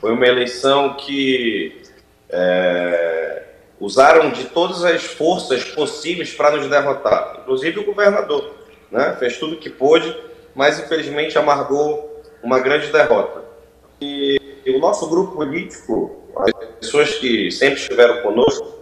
Foi 0.01 0.11
uma 0.11 0.27
eleição 0.27 0.95
que 0.95 1.83
é, 2.31 3.43
usaram 3.79 4.31
de 4.31 4.45
todas 4.45 4.83
as 4.83 5.05
forças 5.05 5.63
possíveis 5.65 6.33
para 6.33 6.57
nos 6.57 6.67
derrotar, 6.67 7.41
inclusive 7.43 7.81
o 7.81 7.85
governador. 7.85 8.55
Né? 8.91 9.15
Fez 9.19 9.37
tudo 9.37 9.57
o 9.57 9.59
que 9.59 9.69
pôde, 9.69 10.17
mas 10.55 10.81
infelizmente 10.81 11.37
amargou 11.37 12.23
uma 12.43 12.59
grande 12.59 12.91
derrota. 12.91 13.45
E, 14.01 14.41
e 14.65 14.71
o 14.71 14.79
nosso 14.79 15.07
grupo 15.11 15.37
político, 15.37 16.25
as 16.39 16.53
pessoas 16.81 17.15
que 17.17 17.51
sempre 17.51 17.81
estiveram 17.81 18.23
conosco, 18.23 18.79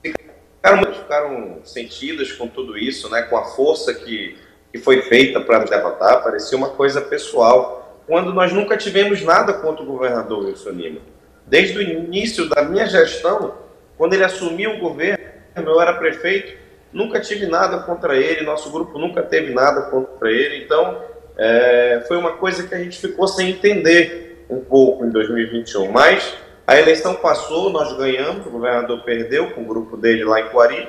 ficaram, 0.00 0.94
ficaram 0.94 1.60
sentidas 1.64 2.30
com 2.30 2.46
tudo 2.46 2.78
isso, 2.78 3.10
né? 3.10 3.22
com 3.22 3.36
a 3.36 3.46
força 3.46 3.92
que 3.92 4.43
que 4.74 4.78
foi 4.80 5.02
feita 5.02 5.40
para 5.40 5.60
nos 5.60 5.70
derrotar 5.70 6.20
parecia 6.24 6.58
uma 6.58 6.70
coisa 6.70 7.00
pessoal, 7.00 8.02
quando 8.08 8.34
nós 8.34 8.52
nunca 8.52 8.76
tivemos 8.76 9.22
nada 9.22 9.52
contra 9.52 9.84
o 9.84 9.86
governador 9.86 10.46
Wilson 10.46 10.70
Lima. 10.70 11.00
Desde 11.46 11.78
o 11.78 11.80
início 11.80 12.48
da 12.48 12.60
minha 12.64 12.84
gestão, 12.84 13.54
quando 13.96 14.14
ele 14.14 14.24
assumiu 14.24 14.72
o 14.72 14.78
governo, 14.78 15.22
eu 15.54 15.80
era 15.80 15.92
prefeito, 15.92 16.58
nunca 16.92 17.20
tive 17.20 17.46
nada 17.46 17.84
contra 17.84 18.16
ele, 18.16 18.44
nosso 18.44 18.68
grupo 18.72 18.98
nunca 18.98 19.22
teve 19.22 19.54
nada 19.54 19.82
contra 19.82 20.28
ele, 20.28 20.64
então 20.64 21.00
é, 21.38 22.02
foi 22.08 22.16
uma 22.16 22.32
coisa 22.32 22.66
que 22.66 22.74
a 22.74 22.78
gente 22.78 22.98
ficou 22.98 23.28
sem 23.28 23.50
entender 23.50 24.44
um 24.50 24.58
pouco 24.58 25.04
em 25.04 25.10
2021. 25.10 25.92
Mas 25.92 26.34
a 26.66 26.76
eleição 26.76 27.14
passou, 27.14 27.70
nós 27.70 27.96
ganhamos, 27.96 28.44
o 28.44 28.50
governador 28.50 29.04
perdeu 29.04 29.52
com 29.52 29.62
o 29.62 29.66
grupo 29.66 29.96
dele 29.96 30.24
lá 30.24 30.40
em 30.40 30.48
Quari, 30.48 30.88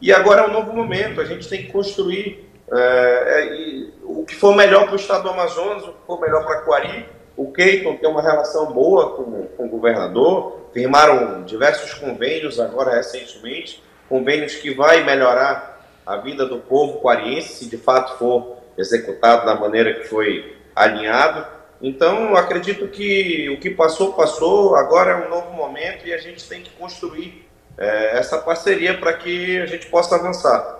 e 0.00 0.10
agora 0.10 0.40
é 0.40 0.46
um 0.46 0.52
novo 0.54 0.72
momento, 0.72 1.20
a 1.20 1.24
gente 1.26 1.46
tem 1.46 1.66
que 1.66 1.70
construir 1.70 2.45
é, 2.72 2.78
é, 2.78 3.86
o 4.02 4.24
que 4.24 4.34
for 4.34 4.54
melhor 4.54 4.84
para 4.84 4.94
o 4.94 4.96
estado 4.96 5.24
do 5.24 5.30
Amazonas, 5.30 5.84
o 5.84 5.92
que 5.92 6.06
for 6.06 6.20
melhor 6.20 6.44
para 6.44 6.62
Quari. 6.62 7.06
O 7.36 7.52
Keiton 7.52 7.96
tem 7.96 8.08
uma 8.08 8.22
relação 8.22 8.72
boa 8.72 9.14
com, 9.14 9.46
com 9.56 9.66
o 9.66 9.68
governador, 9.68 10.68
firmaram 10.72 11.44
diversos 11.44 11.94
convênios 11.94 12.58
agora 12.58 12.96
recentemente, 12.96 13.82
convênios 14.08 14.54
que 14.56 14.74
vai 14.74 15.04
melhorar 15.04 15.76
a 16.04 16.16
vida 16.16 16.46
do 16.46 16.58
povo 16.58 17.00
quariense, 17.00 17.54
se 17.54 17.68
de 17.68 17.76
fato 17.76 18.16
for 18.18 18.56
executado 18.78 19.44
da 19.44 19.54
maneira 19.54 19.94
que 19.94 20.04
foi 20.04 20.56
alinhado. 20.74 21.46
Então, 21.80 22.34
acredito 22.36 22.88
que 22.88 23.50
o 23.50 23.60
que 23.60 23.70
passou, 23.70 24.14
passou, 24.14 24.76
agora 24.76 25.12
é 25.12 25.26
um 25.26 25.28
novo 25.28 25.52
momento 25.52 26.06
e 26.06 26.12
a 26.12 26.18
gente 26.18 26.48
tem 26.48 26.62
que 26.62 26.70
construir 26.70 27.46
é, 27.76 28.18
essa 28.18 28.38
parceria 28.38 28.96
para 28.96 29.12
que 29.12 29.60
a 29.60 29.66
gente 29.66 29.86
possa 29.86 30.16
avançar. 30.16 30.75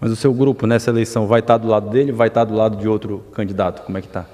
Mas 0.00 0.10
o 0.10 0.16
seu 0.16 0.32
grupo 0.32 0.66
nessa 0.66 0.90
eleição 0.90 1.26
vai 1.26 1.40
estar 1.40 1.58
do 1.58 1.68
lado 1.68 1.90
dele, 1.90 2.10
vai 2.10 2.28
estar 2.28 2.44
do 2.44 2.54
lado 2.54 2.76
de 2.76 2.88
outro 2.88 3.22
candidato? 3.34 3.82
Como 3.82 3.98
é 3.98 4.00
que 4.00 4.06
está? 4.06 4.24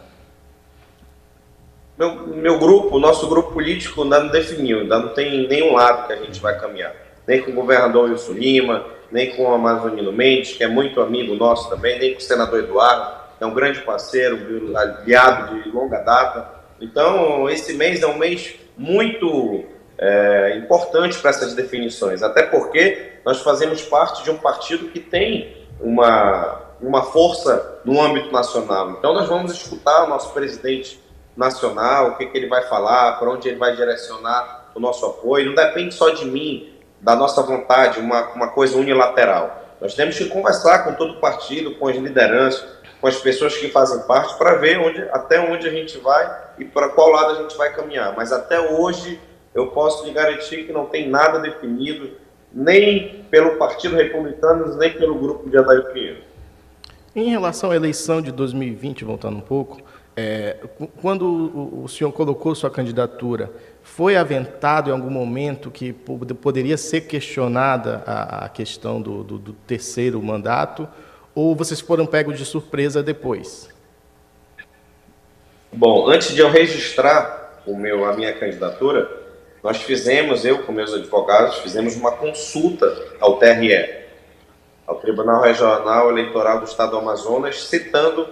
Meu, 1.98 2.26
meu 2.28 2.58
grupo, 2.58 2.98
nosso 3.00 3.26
grupo 3.26 3.52
político 3.52 4.02
ainda 4.02 4.20
não 4.20 4.28
definiu, 4.28 4.80
ainda 4.80 4.98
não 4.98 5.08
tem 5.08 5.48
nenhum 5.48 5.72
lado 5.72 6.06
que 6.06 6.12
a 6.12 6.16
gente 6.16 6.40
vai 6.40 6.56
caminhar. 6.58 6.94
Nem 7.26 7.42
com 7.42 7.50
o 7.50 7.54
governador 7.54 8.10
Wilson 8.10 8.32
Lima, 8.32 8.84
nem 9.10 9.34
com 9.34 9.42
o 9.44 9.54
Amazonino 9.54 10.12
Mendes, 10.12 10.56
que 10.56 10.62
é 10.62 10.68
muito 10.68 11.00
amigo 11.00 11.34
nosso 11.34 11.68
também, 11.68 11.98
nem 11.98 12.12
com 12.12 12.18
o 12.18 12.22
senador 12.22 12.60
Eduardo, 12.60 13.16
que 13.36 13.42
é 13.42 13.46
um 13.46 13.54
grande 13.54 13.80
parceiro, 13.80 14.76
aliado 14.76 15.62
de 15.62 15.70
longa 15.70 15.98
data. 15.98 16.48
Então, 16.80 17.48
esse 17.48 17.72
mês 17.72 18.02
é 18.02 18.06
um 18.06 18.18
mês 18.18 18.54
muito 18.76 19.64
é, 19.98 20.58
importante 20.58 21.18
para 21.18 21.30
essas 21.30 21.54
definições, 21.54 22.22
até 22.22 22.42
porque 22.42 23.12
nós 23.24 23.40
fazemos 23.40 23.82
parte 23.82 24.22
de 24.22 24.30
um 24.30 24.36
partido 24.36 24.88
que 24.88 25.00
tem 25.00 25.55
uma, 25.80 26.60
uma 26.80 27.02
força 27.02 27.80
no 27.84 28.00
âmbito 28.00 28.32
nacional. 28.32 28.90
Então, 28.90 29.14
nós 29.14 29.28
vamos 29.28 29.52
escutar 29.52 30.04
o 30.04 30.08
nosso 30.08 30.32
presidente 30.32 31.00
nacional, 31.36 32.08
o 32.08 32.16
que, 32.16 32.26
que 32.26 32.36
ele 32.36 32.48
vai 32.48 32.62
falar, 32.62 33.18
para 33.18 33.30
onde 33.30 33.48
ele 33.48 33.58
vai 33.58 33.76
direcionar 33.76 34.70
o 34.74 34.80
nosso 34.80 35.04
apoio. 35.06 35.46
Não 35.46 35.54
depende 35.54 35.94
só 35.94 36.10
de 36.10 36.24
mim, 36.24 36.74
da 37.00 37.14
nossa 37.14 37.42
vontade, 37.42 38.00
uma, 38.00 38.28
uma 38.32 38.48
coisa 38.48 38.76
unilateral. 38.76 39.64
Nós 39.80 39.94
temos 39.94 40.16
que 40.16 40.26
conversar 40.26 40.84
com 40.84 40.94
todo 40.94 41.14
o 41.14 41.20
partido, 41.20 41.74
com 41.74 41.88
as 41.88 41.96
lideranças, 41.96 42.64
com 43.00 43.06
as 43.06 43.16
pessoas 43.16 43.56
que 43.56 43.68
fazem 43.68 44.00
parte, 44.06 44.36
para 44.38 44.54
ver 44.54 44.78
onde, 44.78 45.02
até 45.10 45.38
onde 45.38 45.68
a 45.68 45.70
gente 45.70 45.98
vai 45.98 46.44
e 46.58 46.64
para 46.64 46.88
qual 46.88 47.10
lado 47.10 47.32
a 47.32 47.42
gente 47.42 47.56
vai 47.56 47.72
caminhar. 47.74 48.14
Mas 48.16 48.32
até 48.32 48.58
hoje 48.58 49.20
eu 49.54 49.68
posso 49.68 50.04
lhe 50.04 50.12
garantir 50.12 50.64
que 50.64 50.72
não 50.72 50.86
tem 50.86 51.08
nada 51.08 51.38
definido, 51.38 52.12
nem 52.56 53.22
pelo 53.30 53.58
Partido 53.58 53.96
Republicano, 53.96 54.74
nem 54.78 54.90
pelo 54.90 55.14
grupo 55.16 55.50
de 55.50 55.58
Adair 55.58 55.92
Pinheiro. 55.92 56.22
Em 57.14 57.28
relação 57.28 57.70
à 57.70 57.76
eleição 57.76 58.22
de 58.22 58.32
2020, 58.32 59.04
voltando 59.04 59.36
um 59.36 59.42
pouco, 59.42 59.82
é, 60.16 60.56
quando 61.02 61.26
o, 61.26 61.84
o, 61.84 61.88
senhor 61.88 62.10
colocou 62.12 62.54
sua 62.54 62.70
candidatura, 62.70 63.50
foi 63.82 64.16
aventado 64.16 64.88
em 64.88 64.92
algum 64.94 65.10
momento 65.10 65.70
que 65.70 65.92
poderia 65.92 66.78
ser 66.78 67.02
questionada 67.02 68.02
a, 68.06 68.46
a 68.46 68.48
questão 68.48 69.02
do, 69.02 69.22
do, 69.22 69.38
do, 69.38 69.52
terceiro 69.52 70.22
mandato, 70.22 70.88
ou 71.34 71.54
vocês 71.54 71.80
foram 71.80 72.06
pegos 72.06 72.38
de 72.38 72.46
surpresa 72.46 73.02
depois? 73.02 73.68
Bom, 75.70 76.08
antes 76.08 76.34
de 76.34 76.40
eu 76.40 76.50
registrar 76.50 77.60
o 77.66 77.76
meu, 77.76 78.06
a 78.06 78.14
minha 78.14 78.32
candidatura, 78.32 79.25
nós 79.66 79.82
fizemos, 79.82 80.44
eu 80.44 80.62
com 80.62 80.70
meus 80.70 80.94
advogados, 80.94 81.56
fizemos 81.56 81.96
uma 81.96 82.12
consulta 82.12 82.86
ao 83.18 83.36
TRE, 83.36 84.04
ao 84.86 84.94
Tribunal 85.00 85.42
Regional 85.42 86.08
Eleitoral 86.08 86.60
do 86.60 86.66
Estado 86.66 86.92
do 86.92 86.98
Amazonas, 86.98 87.64
citando 87.64 88.28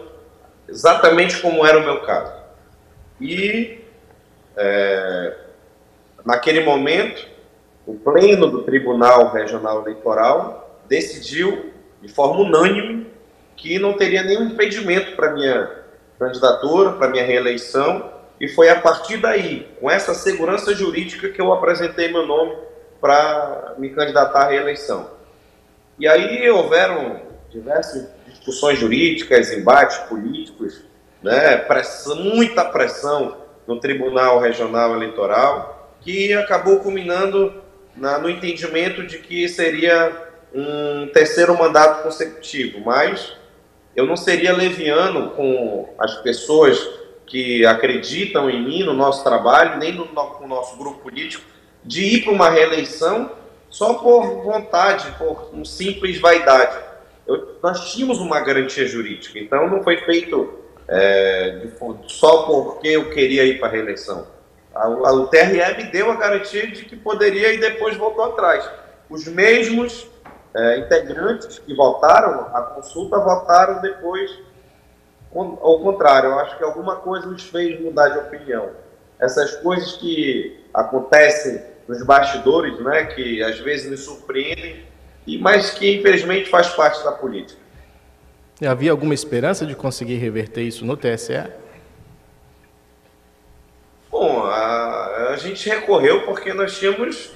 exatamente 0.68 1.42
como 1.42 1.66
era 1.66 1.76
o 1.76 1.82
meu 1.82 2.02
caso. 2.02 2.32
E, 3.20 3.80
é, 4.56 5.36
naquele 6.24 6.60
momento, 6.60 7.26
o 7.84 7.94
pleno 7.94 8.48
do 8.48 8.62
Tribunal 8.62 9.32
Regional 9.32 9.82
Eleitoral 9.82 10.80
decidiu, 10.88 11.72
de 12.00 12.06
forma 12.06 12.42
unânime, 12.42 13.08
que 13.56 13.76
não 13.80 13.94
teria 13.94 14.22
nenhum 14.22 14.44
impedimento 14.44 15.16
para 15.16 15.32
minha 15.32 15.68
candidatura, 16.16 16.92
para 16.92 17.08
minha 17.08 17.24
reeleição, 17.24 18.13
e 18.40 18.48
foi 18.48 18.68
a 18.68 18.80
partir 18.80 19.18
daí, 19.18 19.68
com 19.80 19.90
essa 19.90 20.14
segurança 20.14 20.74
jurídica, 20.74 21.28
que 21.28 21.40
eu 21.40 21.52
apresentei 21.52 22.12
meu 22.12 22.26
nome 22.26 22.56
para 23.00 23.74
me 23.78 23.90
candidatar 23.90 24.46
à 24.46 24.48
reeleição. 24.48 25.10
E 25.98 26.08
aí 26.08 26.48
houveram 26.50 27.20
diversas 27.50 28.08
discussões 28.26 28.78
jurídicas, 28.78 29.52
embates 29.52 29.98
políticos, 30.08 30.82
né, 31.22 31.56
pressão, 31.56 32.16
muita 32.16 32.64
pressão 32.64 33.36
no 33.66 33.78
Tribunal 33.78 34.40
Regional 34.40 34.94
Eleitoral, 34.94 35.96
que 36.00 36.34
acabou 36.34 36.80
culminando 36.80 37.62
na, 37.96 38.18
no 38.18 38.28
entendimento 38.28 39.06
de 39.06 39.18
que 39.18 39.48
seria 39.48 40.12
um 40.52 41.08
terceiro 41.08 41.56
mandato 41.56 42.02
consecutivo, 42.02 42.80
mas 42.80 43.32
eu 43.96 44.06
não 44.06 44.16
seria 44.16 44.52
leviano 44.52 45.30
com 45.30 45.94
as 45.98 46.16
pessoas 46.16 46.78
que 47.26 47.64
acreditam 47.64 48.50
em 48.50 48.62
mim, 48.62 48.82
no 48.82 48.92
nosso 48.92 49.24
trabalho, 49.24 49.78
nem 49.78 49.92
no, 49.92 50.06
no 50.06 50.46
nosso 50.46 50.76
grupo 50.76 51.00
político, 51.00 51.44
de 51.82 52.16
ir 52.16 52.24
para 52.24 52.32
uma 52.32 52.50
reeleição 52.50 53.30
só 53.68 53.94
por 53.94 54.42
vontade, 54.42 55.10
por 55.18 55.50
um 55.52 55.64
simples 55.64 56.20
vaidade. 56.20 56.78
Eu, 57.26 57.58
nós 57.62 57.92
tínhamos 57.92 58.18
uma 58.18 58.40
garantia 58.40 58.86
jurídica, 58.86 59.38
então 59.38 59.68
não 59.68 59.82
foi 59.82 59.96
feito 59.98 60.64
é, 60.86 61.62
de, 61.62 61.72
só 62.12 62.42
porque 62.44 62.88
eu 62.88 63.10
queria 63.10 63.44
ir 63.44 63.58
para 63.58 63.68
a 63.68 63.70
reeleição. 63.70 64.26
A, 64.74 64.88
o 64.88 65.26
TRE 65.28 65.76
me 65.76 65.84
deu 65.84 66.10
a 66.10 66.16
garantia 66.16 66.66
de 66.66 66.84
que 66.84 66.96
poderia 66.96 67.52
e 67.52 67.58
depois 67.58 67.96
voltou 67.96 68.24
atrás. 68.24 68.68
Os 69.08 69.26
mesmos 69.26 70.06
é, 70.54 70.78
integrantes 70.78 71.58
que 71.58 71.74
votaram 71.74 72.48
a 72.54 72.62
consulta 72.62 73.18
votaram 73.18 73.80
depois 73.80 74.30
ao 75.34 75.80
contrário. 75.80 76.30
Eu 76.30 76.38
acho 76.38 76.56
que 76.56 76.64
alguma 76.64 76.96
coisa 76.96 77.26
nos 77.26 77.44
fez 77.44 77.80
mudar 77.80 78.08
de 78.08 78.18
opinião. 78.18 78.70
Essas 79.18 79.56
coisas 79.56 79.92
que 79.96 80.64
acontecem 80.72 81.62
nos 81.86 82.04
bastidores, 82.04 82.78
né, 82.80 83.04
que 83.06 83.42
às 83.42 83.58
vezes 83.60 83.90
nos 83.90 84.00
surpreendem, 84.00 84.84
e 85.26 85.38
mas 85.38 85.70
que 85.70 85.98
infelizmente 85.98 86.48
faz 86.48 86.68
parte 86.70 87.02
da 87.04 87.12
política. 87.12 87.60
E 88.60 88.66
havia 88.66 88.90
alguma 88.90 89.14
esperança 89.14 89.66
de 89.66 89.74
conseguir 89.74 90.16
reverter 90.16 90.62
isso 90.62 90.84
no 90.84 90.96
TSE? 90.96 91.50
Bom, 94.10 94.44
a, 94.44 95.30
a 95.32 95.36
gente 95.36 95.68
recorreu 95.68 96.22
porque 96.22 96.52
nós 96.54 96.78
tínhamos 96.78 97.32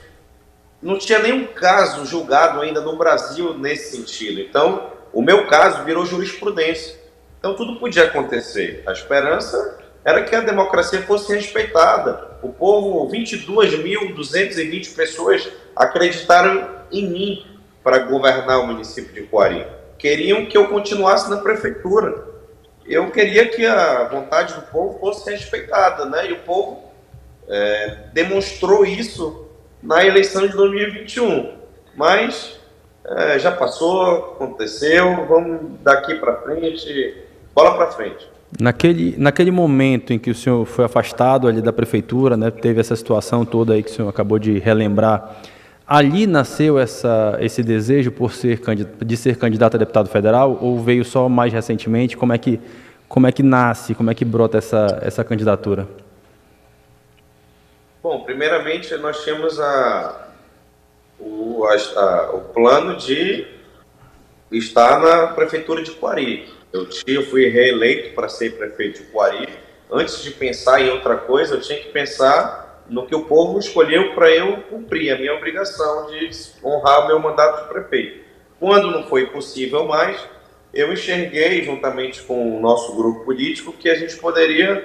não 0.80 0.96
tinha 0.96 1.18
nenhum 1.18 1.46
caso 1.46 2.06
julgado 2.06 2.60
ainda 2.60 2.80
no 2.80 2.96
Brasil 2.96 3.52
nesse 3.58 3.96
sentido. 3.96 4.40
Então, 4.40 4.92
o 5.12 5.20
meu 5.20 5.46
caso 5.46 5.84
virou 5.84 6.06
jurisprudência. 6.06 6.96
Então, 7.38 7.54
tudo 7.54 7.78
podia 7.78 8.04
acontecer. 8.04 8.82
A 8.86 8.92
esperança 8.92 9.78
era 10.04 10.22
que 10.22 10.34
a 10.34 10.40
democracia 10.40 11.02
fosse 11.02 11.34
respeitada. 11.34 12.38
O 12.42 12.48
povo, 12.48 13.10
22.220 13.10 14.94
pessoas 14.94 15.48
acreditaram 15.76 16.68
em 16.90 17.08
mim 17.08 17.46
para 17.82 17.98
governar 17.98 18.60
o 18.60 18.66
município 18.66 19.12
de 19.12 19.22
Coari. 19.28 19.66
Queriam 19.98 20.46
que 20.46 20.56
eu 20.56 20.68
continuasse 20.68 21.28
na 21.30 21.38
prefeitura. 21.38 22.26
Eu 22.86 23.10
queria 23.10 23.48
que 23.48 23.66
a 23.66 24.04
vontade 24.04 24.54
do 24.54 24.62
povo 24.62 24.98
fosse 24.98 25.30
respeitada, 25.30 26.06
né? 26.06 26.30
E 26.30 26.32
o 26.32 26.38
povo 26.38 26.84
é, 27.48 28.04
demonstrou 28.12 28.84
isso 28.84 29.46
na 29.82 30.04
eleição 30.04 30.46
de 30.46 30.54
2021. 30.54 31.58
Mas 31.94 32.58
é, 33.04 33.38
já 33.38 33.52
passou, 33.52 34.34
aconteceu, 34.34 35.26
vamos 35.26 35.80
daqui 35.80 36.14
para 36.14 36.36
frente, 36.36 37.16
bola 37.58 37.76
para 37.76 37.88
frente. 37.88 38.24
Naquele, 38.60 39.16
naquele 39.18 39.50
momento 39.50 40.12
em 40.12 40.18
que 40.18 40.30
o 40.30 40.34
senhor 40.34 40.64
foi 40.64 40.84
afastado 40.84 41.48
ali 41.48 41.60
da 41.60 41.72
prefeitura, 41.72 42.36
né, 42.36 42.50
teve 42.52 42.80
essa 42.80 42.94
situação 42.94 43.44
toda 43.44 43.74
aí 43.74 43.82
que 43.82 43.90
o 43.90 43.92
senhor 43.92 44.08
acabou 44.08 44.38
de 44.38 44.58
relembrar, 44.60 45.36
ali 45.86 46.24
nasceu 46.26 46.78
essa, 46.78 47.36
esse 47.40 47.62
desejo 47.62 48.12
por 48.12 48.32
ser, 48.32 48.60
de 49.04 49.16
ser 49.16 49.36
candidato 49.36 49.74
a 49.74 49.78
deputado 49.78 50.08
federal 50.08 50.56
ou 50.62 50.78
veio 50.80 51.04
só 51.04 51.28
mais 51.28 51.52
recentemente? 51.52 52.16
Como 52.16 52.32
é 52.32 52.38
que, 52.38 52.60
como 53.08 53.26
é 53.26 53.32
que 53.32 53.42
nasce, 53.42 53.94
como 53.94 54.10
é 54.10 54.14
que 54.14 54.24
brota 54.24 54.56
essa, 54.56 55.00
essa 55.02 55.24
candidatura? 55.24 55.88
Bom, 58.00 58.20
primeiramente 58.20 58.96
nós 58.98 59.24
tínhamos 59.24 59.58
a, 59.60 60.28
o, 61.18 61.64
a, 61.64 62.00
a, 62.00 62.30
o 62.34 62.40
plano 62.54 62.96
de 62.96 63.46
estar 64.52 65.00
na 65.00 65.26
prefeitura 65.28 65.82
de 65.82 65.90
Coari. 65.90 66.57
Eu, 66.72 66.88
tinha, 66.88 67.16
eu 67.16 67.26
fui 67.26 67.48
reeleito 67.48 68.14
para 68.14 68.28
ser 68.28 68.56
prefeito 68.56 69.02
de 69.02 69.08
Coari. 69.08 69.48
Antes 69.90 70.22
de 70.22 70.30
pensar 70.30 70.80
em 70.80 70.90
outra 70.90 71.16
coisa, 71.16 71.54
eu 71.54 71.60
tinha 71.60 71.78
que 71.78 71.88
pensar 71.88 72.84
no 72.88 73.06
que 73.06 73.14
o 73.14 73.24
povo 73.24 73.58
escolheu 73.58 74.14
para 74.14 74.30
eu 74.30 74.58
cumprir 74.62 75.12
a 75.12 75.18
minha 75.18 75.34
obrigação 75.34 76.06
de 76.06 76.30
honrar 76.62 77.04
o 77.04 77.08
meu 77.08 77.20
mandato 77.20 77.62
de 77.62 77.68
prefeito. 77.68 78.24
Quando 78.58 78.90
não 78.90 79.04
foi 79.04 79.26
possível 79.26 79.86
mais, 79.86 80.20
eu 80.72 80.92
enxerguei, 80.92 81.64
juntamente 81.64 82.22
com 82.22 82.56
o 82.56 82.60
nosso 82.60 82.94
grupo 82.96 83.24
político, 83.24 83.72
que 83.72 83.88
a 83.88 83.94
gente 83.94 84.16
poderia 84.16 84.84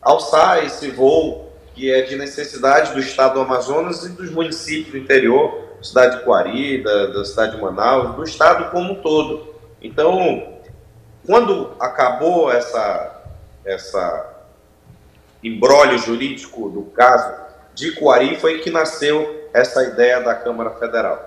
alçar 0.00 0.64
esse 0.64 0.90
voo 0.90 1.52
que 1.74 1.92
é 1.92 2.02
de 2.02 2.16
necessidade 2.16 2.92
do 2.92 2.98
estado 2.98 3.34
do 3.34 3.40
Amazonas 3.40 4.04
e 4.04 4.08
dos 4.10 4.30
municípios 4.30 4.90
do 4.90 4.98
interior, 4.98 5.76
cidade 5.80 6.18
de 6.18 6.24
Coari, 6.24 6.82
da, 6.82 7.06
da 7.06 7.24
cidade 7.24 7.54
de 7.54 7.62
Manaus, 7.62 8.16
do 8.16 8.24
estado 8.24 8.70
como 8.72 8.94
um 8.94 8.96
todo. 8.96 9.54
Então, 9.80 10.57
quando 11.28 11.72
acabou 11.78 12.50
essa, 12.50 13.22
essa 13.62 14.34
embrólio 15.44 15.98
jurídico 15.98 16.70
do 16.70 16.84
caso 16.84 17.34
de 17.74 17.92
Coari, 17.92 18.40
foi 18.40 18.60
que 18.60 18.70
nasceu 18.70 19.46
essa 19.52 19.84
ideia 19.84 20.22
da 20.22 20.34
Câmara 20.34 20.70
Federal. 20.70 21.22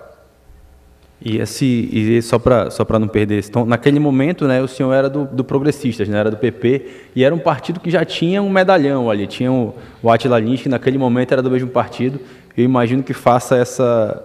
E, 1.24 1.38
esse, 1.38 1.64
e 1.64 2.20
só 2.20 2.36
para 2.36 2.68
só 2.68 2.84
não 2.98 3.06
perder, 3.06 3.44
então, 3.48 3.64
naquele 3.64 4.00
momento, 4.00 4.48
né, 4.48 4.60
o 4.60 4.66
senhor 4.66 4.92
era 4.92 5.08
do, 5.08 5.24
do 5.24 5.44
Progressistas, 5.44 6.08
né, 6.08 6.18
era 6.18 6.32
do 6.32 6.36
PP, 6.36 6.90
e 7.14 7.22
era 7.22 7.32
um 7.32 7.38
partido 7.38 7.78
que 7.78 7.88
já 7.88 8.04
tinha 8.04 8.42
um 8.42 8.50
medalhão 8.50 9.08
ali, 9.08 9.28
tinha 9.28 9.52
o, 9.52 9.72
o 10.02 10.10
Atila 10.10 10.40
Lins, 10.40 10.62
que 10.62 10.68
naquele 10.68 10.98
momento 10.98 11.30
era 11.30 11.40
do 11.40 11.50
mesmo 11.50 11.68
partido. 11.70 12.18
Eu 12.56 12.64
imagino 12.64 13.04
que 13.04 13.14
faça 13.14 13.56
essa. 13.56 14.20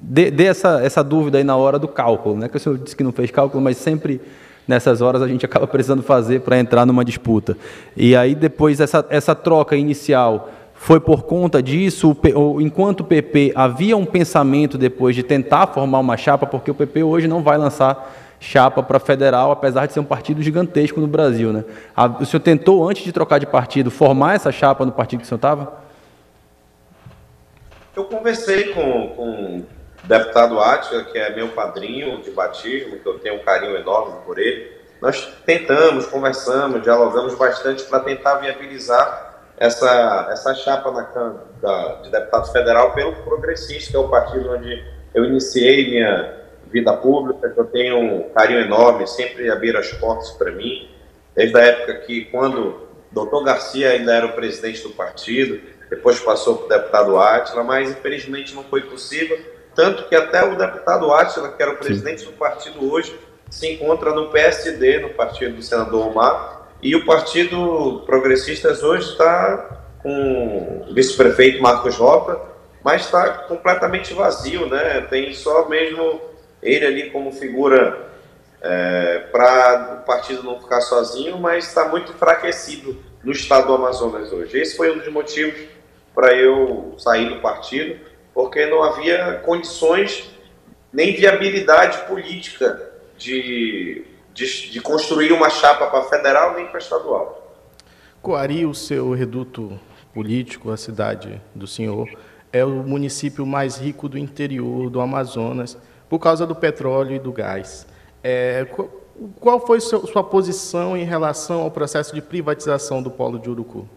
dê, 0.00 0.28
dê 0.28 0.46
essa, 0.46 0.82
essa 0.82 1.04
dúvida 1.04 1.38
aí 1.38 1.44
na 1.44 1.56
hora 1.56 1.78
do 1.78 1.86
cálculo, 1.86 2.36
né? 2.36 2.48
Que 2.48 2.56
o 2.56 2.60
senhor 2.60 2.76
disse 2.76 2.96
que 2.96 3.04
não 3.04 3.12
fez 3.12 3.30
cálculo, 3.30 3.62
mas 3.62 3.76
sempre 3.76 4.20
nessas 4.70 5.02
horas 5.02 5.20
a 5.20 5.28
gente 5.28 5.44
acaba 5.44 5.66
precisando 5.66 6.02
fazer 6.02 6.40
para 6.40 6.58
entrar 6.58 6.86
numa 6.86 7.04
disputa. 7.04 7.58
E 7.96 8.14
aí 8.16 8.34
depois 8.34 8.80
essa, 8.80 9.04
essa 9.10 9.34
troca 9.34 9.76
inicial 9.76 10.48
foi 10.74 10.98
por 10.98 11.24
conta 11.24 11.62
disso, 11.62 12.16
enquanto 12.58 13.00
o 13.00 13.04
PP 13.04 13.52
havia 13.54 13.96
um 13.96 14.06
pensamento 14.06 14.78
depois 14.78 15.14
de 15.14 15.22
tentar 15.22 15.66
formar 15.66 15.98
uma 15.98 16.16
chapa, 16.16 16.46
porque 16.46 16.70
o 16.70 16.74
PP 16.74 17.02
hoje 17.02 17.28
não 17.28 17.42
vai 17.42 17.58
lançar 17.58 18.16
chapa 18.38 18.82
para 18.82 18.98
federal, 18.98 19.50
apesar 19.50 19.84
de 19.84 19.92
ser 19.92 20.00
um 20.00 20.04
partido 20.04 20.40
gigantesco 20.42 20.98
no 20.98 21.06
Brasil. 21.06 21.52
Né? 21.52 21.64
O 22.18 22.24
senhor 22.24 22.40
tentou, 22.40 22.88
antes 22.88 23.04
de 23.04 23.12
trocar 23.12 23.38
de 23.38 23.46
partido, 23.46 23.90
formar 23.90 24.36
essa 24.36 24.50
chapa 24.50 24.86
no 24.86 24.92
partido 24.92 25.20
que 25.20 25.26
o 25.26 25.28
senhor 25.28 25.36
estava? 25.36 25.80
Eu 27.94 28.04
conversei 28.04 28.72
com, 28.72 29.08
com 29.08 29.62
deputado 30.04 30.60
Átila, 30.60 31.04
que 31.04 31.18
é 31.18 31.34
meu 31.34 31.48
padrinho 31.48 32.20
de 32.22 32.30
batismo, 32.30 32.98
que 32.98 33.06
eu 33.06 33.18
tenho 33.18 33.36
um 33.36 33.44
carinho 33.44 33.76
enorme 33.76 34.16
por 34.24 34.38
ele. 34.38 34.80
Nós 35.00 35.26
tentamos, 35.46 36.06
conversamos, 36.06 36.82
dialogamos 36.82 37.34
bastante 37.34 37.84
para 37.84 38.00
tentar 38.00 38.36
viabilizar 38.36 39.30
essa, 39.56 40.28
essa 40.30 40.54
chapa 40.54 40.90
na 40.90 41.04
Câmara 41.04 42.00
de 42.02 42.10
deputado 42.10 42.50
federal 42.52 42.92
pelo 42.92 43.12
Progressista, 43.16 43.90
que 43.90 43.96
é 43.96 44.00
o 44.00 44.08
partido 44.08 44.52
onde 44.52 44.84
eu 45.14 45.24
iniciei 45.24 45.90
minha 45.90 46.40
vida 46.70 46.92
pública, 46.96 47.50
que 47.50 47.58
eu 47.58 47.66
tenho 47.66 47.98
um 47.98 48.30
carinho 48.30 48.60
enorme, 48.60 49.06
sempre 49.06 49.50
abriram 49.50 49.80
as 49.80 49.92
portas 49.92 50.30
para 50.30 50.52
mim, 50.52 50.88
desde 51.34 51.58
a 51.58 51.62
época 51.62 51.94
que, 52.00 52.26
quando 52.26 52.88
doutor 53.10 53.44
Garcia 53.44 53.90
ainda 53.90 54.14
era 54.14 54.26
o 54.26 54.32
presidente 54.32 54.82
do 54.82 54.90
partido, 54.90 55.60
depois 55.90 56.20
passou 56.20 56.56
para 56.56 56.66
o 56.66 56.68
deputado 56.68 57.18
Átila, 57.18 57.64
mas 57.64 57.90
infelizmente 57.90 58.54
não 58.54 58.62
foi 58.64 58.82
possível, 58.82 59.38
tanto 59.80 60.04
que 60.04 60.14
até 60.14 60.44
o 60.44 60.58
deputado 60.58 61.10
Átila, 61.10 61.52
que 61.52 61.62
era 61.62 61.72
o 61.72 61.76
presidente 61.76 62.20
Sim. 62.20 62.26
do 62.26 62.32
partido 62.32 62.92
hoje, 62.92 63.18
se 63.48 63.66
encontra 63.66 64.12
no 64.12 64.28
PSD, 64.28 64.98
no 64.98 65.08
partido 65.14 65.56
do 65.56 65.62
senador 65.62 66.08
Omar, 66.08 66.68
e 66.82 66.94
o 66.94 67.06
Partido 67.06 68.02
Progressistas 68.04 68.82
hoje 68.82 69.10
está 69.10 69.80
com 70.02 70.84
o 70.86 70.92
vice-prefeito 70.92 71.62
Marcos 71.62 71.96
Roca, 71.96 72.38
mas 72.84 73.06
está 73.06 73.30
completamente 73.48 74.12
vazio, 74.12 74.66
né? 74.66 75.00
Tem 75.08 75.32
só 75.32 75.66
mesmo 75.66 76.20
ele 76.62 76.84
ali 76.84 77.10
como 77.10 77.32
figura 77.32 78.06
é, 78.60 79.28
para 79.32 80.00
o 80.02 80.06
partido 80.06 80.42
não 80.42 80.60
ficar 80.60 80.82
sozinho, 80.82 81.38
mas 81.38 81.68
está 81.68 81.88
muito 81.88 82.12
enfraquecido 82.12 82.98
no 83.24 83.32
estado 83.32 83.68
do 83.68 83.74
Amazonas 83.74 84.30
hoje. 84.30 84.58
Esse 84.58 84.76
foi 84.76 84.90
um 84.92 84.98
dos 84.98 85.08
motivos 85.08 85.58
para 86.14 86.34
eu 86.34 86.94
sair 86.98 87.30
do 87.30 87.40
partido, 87.40 88.09
porque 88.34 88.66
não 88.66 88.82
havia 88.82 89.40
condições 89.44 90.30
nem 90.92 91.14
viabilidade 91.14 91.98
política 92.06 92.90
de 93.16 94.04
de, 94.32 94.70
de 94.70 94.80
construir 94.80 95.32
uma 95.32 95.50
chapa 95.50 95.86
para 95.86 96.04
federal 96.04 96.54
nem 96.54 96.66
para 96.66 96.78
estadual. 96.78 97.54
Coari, 98.22 98.66
o 98.66 98.74
seu 98.74 99.12
reduto 99.12 99.78
político, 100.14 100.70
a 100.70 100.76
cidade 100.76 101.40
do 101.54 101.66
senhor, 101.66 102.08
é 102.52 102.64
o 102.64 102.70
município 102.70 103.46
mais 103.46 103.76
rico 103.76 104.08
do 104.08 104.18
interior 104.18 104.90
do 104.90 105.00
Amazonas, 105.00 105.76
por 106.08 106.18
causa 106.18 106.46
do 106.46 106.54
petróleo 106.54 107.14
e 107.14 107.18
do 107.18 107.32
gás. 107.32 107.86
É, 108.22 108.66
qual 109.38 109.64
foi 109.64 109.80
sua 109.80 110.24
posição 110.24 110.96
em 110.96 111.04
relação 111.04 111.62
ao 111.62 111.70
processo 111.70 112.14
de 112.14 112.20
privatização 112.20 113.02
do 113.02 113.10
polo 113.10 113.38
de 113.38 113.48
Urucu? 113.48 113.88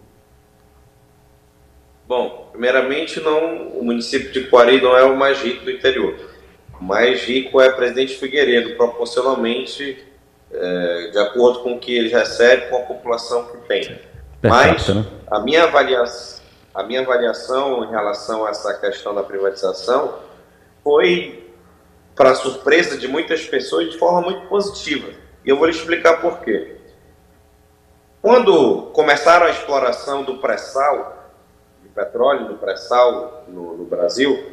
Bom, 2.06 2.50
primeiramente, 2.52 3.18
não, 3.20 3.68
o 3.68 3.84
município 3.84 4.30
de 4.30 4.48
Quari 4.48 4.80
não 4.80 4.96
é 4.96 5.04
o 5.04 5.16
mais 5.16 5.38
rico 5.40 5.64
do 5.64 5.70
interior. 5.70 6.14
O 6.78 6.84
mais 6.84 7.22
rico 7.22 7.60
é 7.60 7.70
Presidente 7.70 8.16
Figueiredo, 8.16 8.76
proporcionalmente, 8.76 10.04
é, 10.52 11.08
de 11.12 11.18
acordo 11.18 11.60
com 11.60 11.74
o 11.74 11.78
que 11.78 11.96
ele 11.96 12.08
recebe, 12.08 12.68
com 12.68 12.76
a 12.76 12.80
população 12.80 13.46
que 13.46 13.56
tem. 13.66 13.98
Mas 14.42 14.88
né? 14.88 15.04
a, 15.30 15.40
minha 15.40 15.64
avaliação, 15.64 16.44
a 16.74 16.82
minha 16.82 17.00
avaliação 17.00 17.84
em 17.84 17.90
relação 17.90 18.44
a 18.44 18.50
essa 18.50 18.74
questão 18.74 19.14
da 19.14 19.22
privatização 19.22 20.18
foi, 20.82 21.50
para 22.14 22.34
surpresa 22.34 22.98
de 22.98 23.08
muitas 23.08 23.46
pessoas, 23.46 23.90
de 23.90 23.98
forma 23.98 24.20
muito 24.20 24.46
positiva. 24.48 25.08
E 25.42 25.48
eu 25.48 25.56
vou 25.56 25.66
lhe 25.66 25.72
explicar 25.72 26.20
por 26.20 26.40
quê. 26.40 26.76
Quando 28.20 28.90
começaram 28.92 29.46
a 29.46 29.50
exploração 29.50 30.22
do 30.22 30.36
pré-sal, 30.38 31.13
petróleo 31.94 32.48
do 32.48 32.54
pré-sal 32.54 33.44
no, 33.48 33.76
no 33.76 33.84
Brasil, 33.84 34.52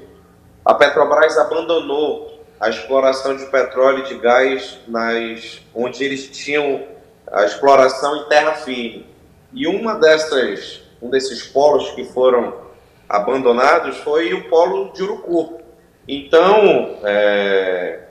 a 0.63 0.73
Petrobras 0.73 1.38
abandonou 1.38 2.39
a 2.60 2.69
exploração 2.69 3.36
de 3.36 3.45
petróleo 3.47 4.06
e 4.06 4.08
de 4.08 4.15
gás 4.19 4.77
nas, 4.88 5.62
onde 5.73 6.04
eles 6.04 6.30
tinham 6.30 6.86
a 7.32 7.43
exploração 7.43 8.17
em 8.17 8.23
terra 8.25 8.54
firme. 8.54 9.08
E 9.51 9.65
uma 9.65 9.95
dessas, 9.95 10.82
um 11.01 11.10
desses 11.10 11.43
polos 11.43 11.89
que 11.91 12.04
foram 12.06 12.54
abandonados 13.10 13.97
foi 13.97 14.34
o 14.34 14.47
polo 14.47 14.93
de 14.93 15.01
Urucu. 15.01 15.60
Então, 16.08 16.99
é, 17.04 18.04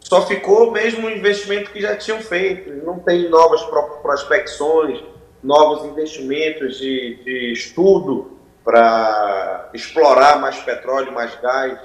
só 0.00 0.26
ficou 0.26 0.70
mesmo 0.70 1.06
o 1.06 1.10
investimento 1.10 1.70
que 1.70 1.80
já 1.80 1.96
tinham 1.96 2.20
feito. 2.20 2.70
Não 2.84 2.98
tem 2.98 3.28
novas 3.28 3.62
prospecções, 4.02 5.02
novos 5.46 5.84
investimentos 5.84 6.78
de, 6.78 7.22
de 7.24 7.52
estudo 7.52 8.36
para 8.64 9.70
explorar 9.72 10.40
mais 10.40 10.58
petróleo, 10.58 11.12
mais 11.12 11.36
gás 11.40 11.78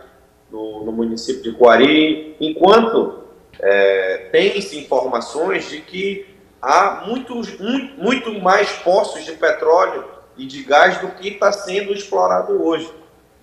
no, 0.50 0.84
no 0.84 0.92
município 0.92 1.44
de 1.44 1.52
Coari, 1.54 2.36
enquanto 2.42 3.20
é, 3.60 4.30
tem-se 4.32 4.80
informações 4.80 5.70
de 5.70 5.80
que 5.80 6.26
há 6.60 7.04
muitos, 7.06 7.56
muito, 7.60 8.02
muito 8.02 8.34
mais 8.42 8.72
poços 8.80 9.24
de 9.24 9.34
petróleo 9.34 10.06
e 10.36 10.48
de 10.48 10.64
gás 10.64 10.98
do 10.98 11.10
que 11.10 11.30
está 11.30 11.52
sendo 11.52 11.94
explorado 11.94 12.66
hoje. 12.66 12.92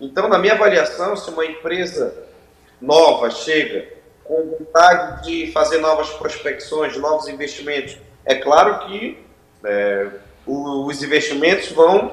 Então, 0.01 0.29
na 0.29 0.39
minha 0.39 0.55
avaliação, 0.55 1.17
se 1.17 1.31
uma 1.31 1.47
empresa 1.47 2.27
nova 2.81 3.31
chega 3.31 3.89
com 4.25 4.57
vontade 4.59 5.25
de 5.25 5.53
fazer 5.53 5.79
novas 5.79 6.11
prospecções, 6.11 6.97
novos 6.97 7.29
investimentos, 7.29 7.97
é 8.25 8.35
claro 8.35 8.87
que 8.87 9.28
é, 9.65 10.09
os 10.47 11.03
investimentos 11.03 11.71
vão 11.73 12.13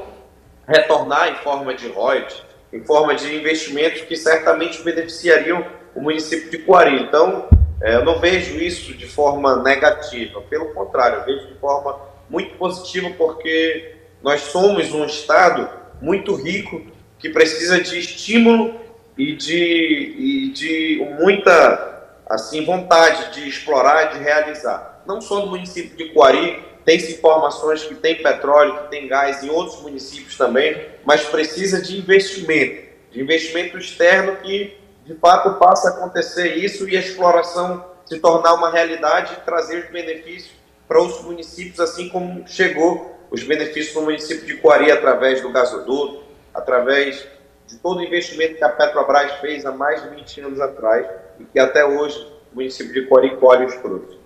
retornar 0.67 1.29
em 1.29 1.35
forma 1.35 1.73
de 1.73 1.87
royalties, 1.87 2.41
em 2.73 2.83
forma 2.83 3.15
de 3.15 3.33
investimentos 3.35 4.01
que 4.01 4.15
certamente 4.15 4.81
beneficiariam 4.81 5.65
o 5.93 6.01
município 6.01 6.49
de 6.49 6.57
Coari. 6.59 7.03
Então, 7.03 7.47
é, 7.81 7.95
eu 7.95 8.05
não 8.05 8.19
vejo 8.19 8.57
isso 8.57 8.93
de 8.93 9.07
forma 9.07 9.61
negativa, 9.63 10.41
pelo 10.41 10.73
contrário, 10.73 11.19
eu 11.19 11.25
vejo 11.25 11.47
de 11.47 11.59
forma 11.59 11.97
muito 12.29 12.55
positiva, 12.57 13.09
porque 13.17 13.95
nós 14.21 14.41
somos 14.41 14.91
um 14.91 15.05
estado 15.05 15.69
muito 16.01 16.35
rico 16.35 16.81
que 17.19 17.29
precisa 17.29 17.79
de 17.79 17.99
estímulo 17.99 18.75
e 19.17 19.35
de, 19.35 20.15
e 20.17 20.49
de 20.49 21.15
muita 21.19 21.93
assim 22.27 22.65
vontade 22.65 23.33
de 23.33 23.47
explorar 23.47 24.07
e 24.07 24.17
de 24.17 24.23
realizar. 24.23 25.03
Não 25.05 25.21
só 25.21 25.41
no 25.41 25.47
município 25.47 25.95
de 25.95 26.11
Coari, 26.11 26.61
tem-se 26.85 27.13
informações 27.13 27.83
que 27.83 27.95
tem 27.95 28.21
petróleo, 28.21 28.83
que 28.83 28.91
tem 28.91 29.07
gás 29.07 29.43
em 29.43 29.49
outros 29.49 29.81
municípios 29.81 30.37
também, 30.37 30.85
mas 31.03 31.23
precisa 31.23 31.81
de 31.81 31.97
investimento, 31.97 32.87
de 33.11 33.21
investimento 33.21 33.77
externo 33.77 34.37
que 34.37 34.77
de 35.03 35.15
fato 35.15 35.57
passe 35.59 35.87
a 35.87 35.91
acontecer 35.91 36.55
isso 36.55 36.87
e 36.87 36.95
a 36.95 36.99
exploração 36.99 37.83
se 38.05 38.19
tornar 38.19 38.53
uma 38.53 38.69
realidade 38.69 39.33
e 39.33 39.45
trazer 39.45 39.85
os 39.85 39.89
benefícios 39.89 40.51
para 40.87 41.01
os 41.01 41.21
municípios, 41.23 41.79
assim 41.79 42.07
como 42.09 42.47
chegou 42.47 43.19
os 43.31 43.43
benefícios 43.43 43.95
no 43.95 44.03
município 44.03 44.45
de 44.45 44.57
Coari 44.57 44.91
através 44.91 45.41
do 45.41 45.51
gasoduto, 45.51 46.23
através 46.53 47.27
de 47.67 47.77
todo 47.77 47.97
o 47.97 48.03
investimento 48.03 48.55
que 48.55 48.63
a 48.63 48.69
Petrobras 48.69 49.31
fez 49.41 49.65
há 49.65 49.71
mais 49.71 50.03
de 50.03 50.09
20 50.09 50.41
anos 50.41 50.61
atrás 50.61 51.07
e 51.39 51.45
que 51.45 51.57
até 51.57 51.83
hoje 51.83 52.19
o 52.51 52.55
município 52.55 52.93
de 52.93 53.07
Coari 53.07 53.35
colhe 53.37 53.65
os 53.65 53.73
frutos. 53.75 54.24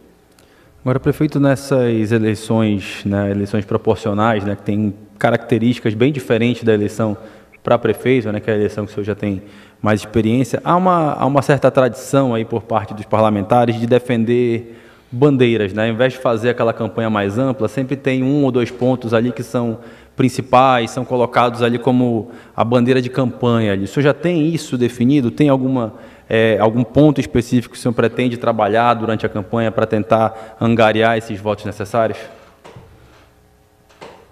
Agora, 0.89 0.99
prefeito, 0.99 1.39
nessas 1.39 2.11
eleições, 2.11 3.03
né, 3.05 3.29
eleições 3.29 3.63
proporcionais, 3.63 4.43
né, 4.43 4.55
que 4.55 4.63
tem 4.63 4.91
características 5.19 5.93
bem 5.93 6.11
diferentes 6.11 6.63
da 6.63 6.73
eleição 6.73 7.15
para 7.61 7.77
prefeito, 7.77 8.31
né, 8.31 8.39
que 8.39 8.49
é 8.49 8.53
a 8.53 8.55
eleição 8.55 8.87
que 8.87 8.91
o 8.91 8.95
senhor 8.95 9.03
já 9.03 9.13
tem 9.13 9.43
mais 9.79 9.99
experiência, 9.99 10.59
há 10.63 10.75
uma, 10.75 11.13
há 11.13 11.27
uma 11.27 11.43
certa 11.43 11.69
tradição 11.69 12.33
aí 12.33 12.43
por 12.43 12.63
parte 12.63 12.95
dos 12.95 13.05
parlamentares 13.05 13.79
de 13.79 13.85
defender 13.85 14.77
bandeiras, 15.11 15.73
né? 15.73 15.83
Ao 15.83 15.93
invés 15.93 16.13
de 16.13 16.19
fazer 16.19 16.49
aquela 16.49 16.73
campanha 16.73 17.09
mais 17.09 17.37
ampla, 17.37 17.67
sempre 17.67 17.95
tem 17.95 18.23
um 18.23 18.43
ou 18.43 18.51
dois 18.51 18.71
pontos 18.71 19.13
ali 19.13 19.31
que 19.31 19.43
são 19.43 19.77
principais, 20.15 20.89
são 20.89 21.05
colocados 21.05 21.61
ali 21.61 21.77
como 21.77 22.31
a 22.55 22.63
bandeira 22.63 22.99
de 22.99 23.09
campanha. 23.09 23.75
O 23.75 23.87
senhor 23.87 24.03
já 24.03 24.13
tem 24.13 24.49
isso 24.49 24.75
definido? 24.75 25.29
Tem 25.29 25.49
alguma 25.49 25.93
é, 26.29 26.57
algum 26.59 26.83
ponto 26.83 27.19
específico 27.19 27.73
que 27.73 27.79
o 27.79 27.81
senhor 27.81 27.93
pretende 27.93 28.37
trabalhar 28.37 28.93
durante 28.93 29.25
a 29.25 29.29
campanha 29.29 29.71
para 29.71 29.87
tentar 29.87 30.57
angariar 30.61 31.17
esses 31.17 31.41
votos 31.41 31.65
necessários? 31.65 32.19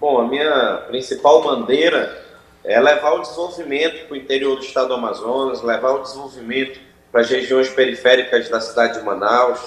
Bom, 0.00 0.20
a 0.20 0.28
minha 0.28 0.84
principal 0.86 1.42
bandeira 1.42 2.16
é 2.64 2.80
levar 2.80 3.14
o 3.14 3.22
desenvolvimento 3.22 4.06
para 4.06 4.14
o 4.14 4.16
interior 4.16 4.56
do 4.56 4.62
estado 4.62 4.88
do 4.88 4.94
Amazonas, 4.94 5.60
levar 5.62 5.90
o 5.90 6.02
desenvolvimento 6.02 6.78
para 7.10 7.22
as 7.22 7.30
regiões 7.30 7.68
periféricas 7.68 8.48
da 8.48 8.60
cidade 8.60 9.00
de 9.00 9.04
Manaus. 9.04 9.58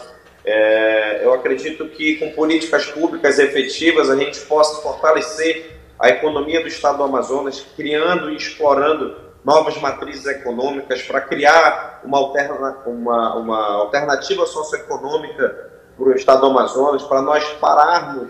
É, 0.46 1.22
eu 1.24 1.34
acredito 1.34 1.86
que 1.89 2.15
com 2.15 2.32
políticas 2.32 2.86
públicas 2.86 3.39
efetivas 3.39 4.10
a 4.10 4.15
gente 4.15 4.39
possa 4.41 4.82
fortalecer 4.82 5.80
a 6.00 6.10
economia 6.10 6.62
do 6.62 6.67
estado 6.67 6.98
do 6.98 7.04
Amazonas, 7.04 7.65
criando 7.76 8.32
e 8.32 8.38
explorando 8.38 9.31
novas 9.43 9.77
matrizes 9.77 10.25
econômicas, 10.25 11.01
para 11.04 11.21
criar 11.21 12.01
uma, 12.04 12.17
alterna, 12.17 12.77
uma, 12.86 13.36
uma 13.36 13.67
alternativa 13.75 14.45
socioeconômica 14.45 15.71
para 15.97 16.06
o 16.06 16.13
estado 16.13 16.41
do 16.41 16.47
Amazonas, 16.47 17.04
para 17.04 17.21
nós 17.21 17.43
pararmos 17.54 18.30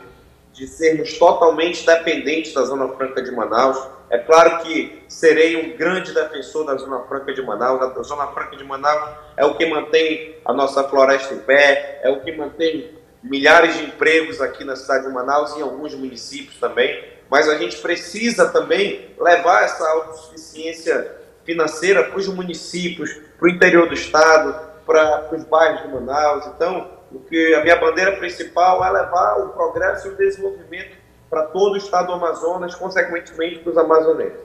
de 0.54 0.68
sermos 0.68 1.18
totalmente 1.18 1.86
dependentes 1.86 2.54
da 2.54 2.64
Zona 2.64 2.88
Franca 2.90 3.22
de 3.22 3.32
Manaus. 3.32 3.78
É 4.10 4.18
claro 4.18 4.64
que 4.64 5.04
serei 5.08 5.56
um 5.56 5.78
grande 5.78 6.14
defensor 6.14 6.66
da 6.66 6.76
Zona 6.76 7.00
Franca 7.04 7.34
de 7.34 7.42
Manaus. 7.42 7.82
A 7.82 8.04
Zona 8.04 8.28
Franca 8.28 8.58
de 8.58 8.64
Manaus 8.64 9.12
é 9.38 9.46
o 9.46 9.56
que 9.56 9.66
mantém 9.66 10.36
a 10.44 10.52
nossa 10.52 10.84
floresta 10.84 11.34
em 11.34 11.40
pé, 11.40 12.02
é 12.04 12.10
o 12.10 12.20
que 12.22 12.32
mantém 12.34 13.00
milhares 13.24 13.78
de 13.78 13.86
empregos 13.86 14.42
aqui 14.42 14.64
na 14.64 14.76
cidade 14.76 15.06
de 15.06 15.14
Manaus 15.14 15.56
e 15.56 15.60
em 15.60 15.62
alguns 15.62 15.94
municípios 15.96 16.58
também 16.60 17.21
mas 17.32 17.48
a 17.48 17.58
gente 17.58 17.78
precisa 17.78 18.50
também 18.50 19.16
levar 19.18 19.64
essa 19.64 19.88
autossuficiência 19.88 21.16
financeira 21.46 22.04
para 22.04 22.20
os 22.20 22.28
municípios, 22.28 23.10
para 23.40 23.48
o 23.48 23.50
interior 23.50 23.88
do 23.88 23.94
estado, 23.94 24.54
para, 24.86 25.30
os 25.32 25.46
bairros 25.46 25.82
de 25.84 25.88
Manaus. 25.88 26.46
Então, 26.48 26.92
o 27.10 27.20
que 27.22 27.56
a 27.56 27.64
minha 27.64 27.78
bandeira 27.78 28.18
principal 28.18 28.84
é 28.84 28.92
levar 28.92 29.38
o 29.38 29.50
progresso 29.54 30.10
e 30.10 30.12
o 30.12 30.18
desenvolvimento 30.18 30.98
para 31.30 31.44
todo 31.44 31.76
o 31.76 31.78
estado 31.78 32.08
do 32.08 32.14
Amazonas, 32.14 32.76
consequentemente 32.76 33.60
para 33.60 33.72
os 33.72 33.78
amazonenses. 33.78 34.42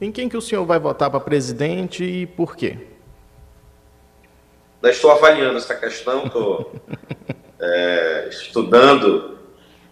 Em 0.00 0.10
quem 0.10 0.30
que 0.30 0.36
o 0.36 0.40
senhor 0.40 0.64
vai 0.64 0.78
votar 0.78 1.10
para 1.10 1.20
presidente 1.20 2.04
e 2.04 2.26
por 2.26 2.56
quê? 2.56 2.78
Eu 4.82 4.88
estou 4.88 5.10
avaliando 5.10 5.58
essa 5.58 5.74
questão, 5.74 6.24
estou 6.24 6.72
é, 7.60 8.28
estudando 8.32 9.37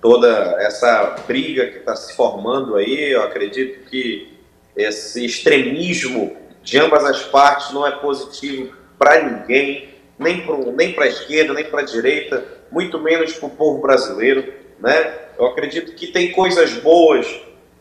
toda 0.00 0.56
essa 0.60 1.16
briga 1.26 1.66
que 1.66 1.78
está 1.78 1.96
se 1.96 2.14
formando 2.14 2.76
aí. 2.76 3.12
Eu 3.12 3.22
acredito 3.22 3.88
que 3.88 4.36
esse 4.76 5.24
extremismo 5.24 6.36
de 6.62 6.78
ambas 6.78 7.04
as 7.04 7.22
partes 7.22 7.72
não 7.72 7.86
é 7.86 7.92
positivo 7.92 8.74
para 8.98 9.22
ninguém, 9.22 9.88
nem 10.18 10.44
para 10.44 10.56
nem 10.72 10.94
a 10.98 11.06
esquerda, 11.06 11.54
nem 11.54 11.64
para 11.64 11.80
a 11.80 11.84
direita, 11.84 12.44
muito 12.70 12.98
menos 12.98 13.32
para 13.34 13.46
o 13.46 13.50
povo 13.50 13.80
brasileiro. 13.80 14.52
Né? 14.80 15.14
Eu 15.38 15.46
acredito 15.46 15.94
que 15.94 16.08
tem 16.08 16.32
coisas 16.32 16.72
boas, 16.74 17.26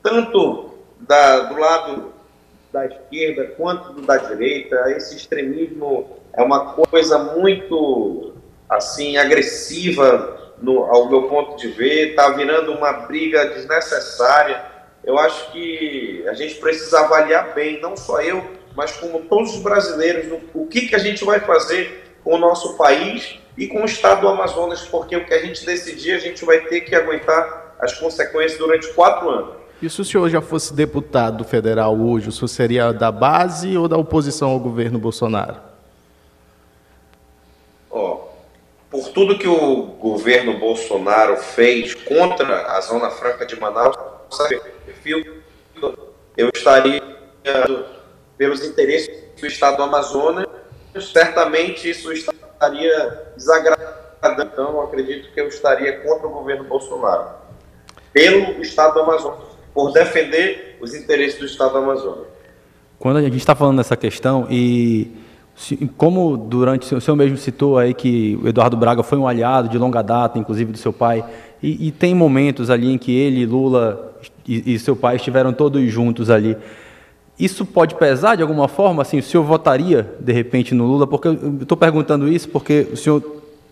tanto 0.03 0.75
da, 0.99 1.39
do 1.41 1.59
lado 1.59 2.13
da 2.71 2.85
esquerda 2.85 3.45
quanto 3.57 4.01
da 4.01 4.17
direita. 4.17 4.91
Esse 4.91 5.15
extremismo 5.15 6.17
é 6.33 6.43
uma 6.43 6.73
coisa 6.73 7.17
muito 7.17 8.33
assim 8.69 9.17
agressiva 9.17 10.44
no, 10.61 10.83
ao 10.85 11.09
meu 11.09 11.23
ponto 11.23 11.57
de 11.57 11.67
ver, 11.69 12.09
está 12.09 12.29
virando 12.29 12.71
uma 12.71 12.91
briga 12.91 13.45
desnecessária. 13.45 14.63
Eu 15.03 15.17
acho 15.19 15.51
que 15.51 16.23
a 16.27 16.33
gente 16.33 16.55
precisa 16.55 17.01
avaliar 17.01 17.53
bem, 17.53 17.81
não 17.81 17.95
só 17.95 18.21
eu, 18.21 18.43
mas 18.75 18.91
como 18.93 19.21
todos 19.21 19.53
os 19.55 19.61
brasileiros, 19.61 20.27
no, 20.27 20.41
o 20.53 20.67
que, 20.67 20.87
que 20.87 20.95
a 20.95 20.99
gente 20.99 21.23
vai 21.23 21.39
fazer 21.39 22.15
com 22.23 22.35
o 22.35 22.37
nosso 22.37 22.75
país 22.75 23.39
e 23.57 23.67
com 23.67 23.83
o 23.83 23.85
estado 23.85 24.21
do 24.21 24.27
Amazonas, 24.27 24.81
porque 24.81 25.15
o 25.15 25.25
que 25.25 25.33
a 25.33 25.45
gente 25.45 25.65
decidir, 25.65 26.13
a 26.13 26.19
gente 26.19 26.43
vai 26.43 26.61
ter 26.61 26.81
que 26.81 26.95
aguentar 26.95 27.75
as 27.79 27.93
consequências 27.93 28.57
durante 28.57 28.87
quatro 28.93 29.29
anos. 29.29 29.55
E 29.81 29.89
se 29.89 30.01
o 30.01 30.05
senhor 30.05 30.29
já 30.29 30.41
fosse 30.41 30.73
deputado 30.73 31.43
federal 31.43 31.97
hoje, 31.99 32.29
o 32.29 32.31
senhor 32.31 32.47
seria 32.47 32.91
da 32.91 33.11
base 33.11 33.77
ou 33.77 33.87
da 33.87 33.97
oposição 33.97 34.49
ao 34.49 34.59
governo 34.59 34.97
Bolsonaro? 34.97 35.74
Por 38.95 39.09
tudo 39.09 39.37
que 39.37 39.47
o 39.47 39.81
governo 39.99 40.57
Bolsonaro 40.57 41.35
fez 41.35 41.93
contra 41.93 42.67
a 42.71 42.79
Zona 42.79 43.09
Franca 43.09 43.45
de 43.45 43.59
Manaus, 43.59 43.97
eu 46.37 46.49
estaria 46.53 47.01
pelos 48.37 48.63
interesses 48.63 49.09
do 49.37 49.45
Estado 49.45 49.77
do 49.77 49.83
Amazonas, 49.83 50.47
certamente 51.01 51.89
isso 51.89 52.09
estaria 52.13 53.31
desagradando. 53.35 54.05
Então, 54.23 54.71
eu 54.71 54.81
acredito 54.81 55.31
que 55.33 55.41
eu 55.41 55.49
estaria 55.49 55.99
contra 55.99 56.27
o 56.27 56.31
governo 56.31 56.63
Bolsonaro, 56.63 57.31
pelo 58.13 58.61
Estado 58.61 58.93
do 58.93 59.01
Amazonas, 59.01 59.39
por 59.73 59.91
defender 59.91 60.77
os 60.79 60.95
interesses 60.95 61.37
do 61.37 61.45
Estado 61.45 61.73
do 61.73 61.77
Amazonas. 61.79 62.27
Quando 62.97 63.17
a 63.17 63.21
gente 63.21 63.37
está 63.37 63.53
falando 63.53 63.77
dessa 63.77 63.97
questão 63.97 64.47
e 64.49 65.24
como 65.97 66.35
durante 66.35 66.93
o 66.93 67.01
senhor 67.01 67.15
mesmo 67.15 67.37
citou 67.37 67.77
aí 67.77 67.93
que 67.93 68.37
o 68.43 68.47
Eduardo 68.47 68.75
Braga 68.75 69.01
foi 69.03 69.17
um 69.17 69.27
aliado 69.27 69.69
de 69.69 69.77
longa 69.77 70.01
data, 70.01 70.37
inclusive 70.37 70.71
do 70.71 70.77
seu 70.77 70.91
pai, 70.91 71.23
e, 71.63 71.87
e 71.87 71.91
tem 71.91 72.13
momentos 72.13 72.69
ali 72.69 72.91
em 72.91 72.97
que 72.97 73.15
ele, 73.15 73.45
Lula 73.45 74.13
e, 74.47 74.73
e, 74.73 74.79
seu 74.79 74.95
pai 74.95 75.15
estiveram 75.15 75.53
todos 75.53 75.81
juntos 75.89 76.29
ali. 76.29 76.57
Isso 77.39 77.65
pode 77.65 77.95
pesar 77.95 78.35
de 78.35 78.41
alguma 78.41 78.67
forma? 78.67 79.01
Assim, 79.01 79.19
o 79.19 79.23
senhor 79.23 79.43
votaria 79.43 80.13
de 80.19 80.31
repente 80.31 80.73
no 80.73 80.85
Lula? 80.85 81.07
Porque 81.07 81.27
eu 81.27 81.57
estou 81.61 81.77
perguntando 81.77 82.27
isso 82.27 82.49
porque 82.49 82.87
o 82.91 82.97
senhor 82.97 83.23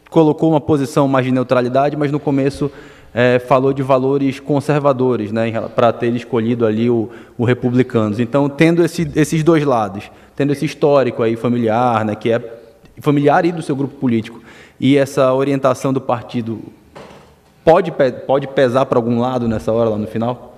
colocou 0.10 0.50
uma 0.52 0.62
posição 0.62 1.08
mais 1.08 1.26
de 1.26 1.32
neutralidade, 1.32 1.98
mas 1.98 2.12
no 2.12 2.20
começo 2.20 2.72
é, 3.14 3.40
falou 3.40 3.72
de 3.72 3.84
valores 3.84 4.40
conservadores, 4.40 5.32
né, 5.32 5.52
para 5.76 5.94
ter 5.94 6.14
escolhido 6.16 6.66
ali 6.66 6.90
o, 6.90 7.10
o 7.38 7.46
Republicanos. 7.46 8.20
Então, 8.20 8.50
tendo 8.50 8.84
esse, 8.84 9.10
esses 9.16 9.44
dois 9.44 9.64
lados, 9.64 10.10
tendo 10.36 10.52
esse 10.52 10.66
histórico 10.66 11.22
aí 11.22 11.36
familiar, 11.36 12.04
né, 12.04 12.16
que 12.16 12.32
é 12.32 12.42
familiar 13.00 13.46
e 13.46 13.52
do 13.52 13.62
seu 13.62 13.76
grupo 13.76 13.96
político, 13.96 14.42
e 14.80 14.98
essa 14.98 15.32
orientação 15.34 15.94
do 15.94 16.02
partido, 16.02 16.62
pode, 17.64 17.92
pode 18.26 18.48
pesar 18.48 18.86
para 18.86 18.98
algum 18.98 19.20
lado 19.20 19.48
nessa 19.48 19.72
hora, 19.72 19.90
lá 19.90 19.98
no 19.98 20.08
final? 20.08 20.58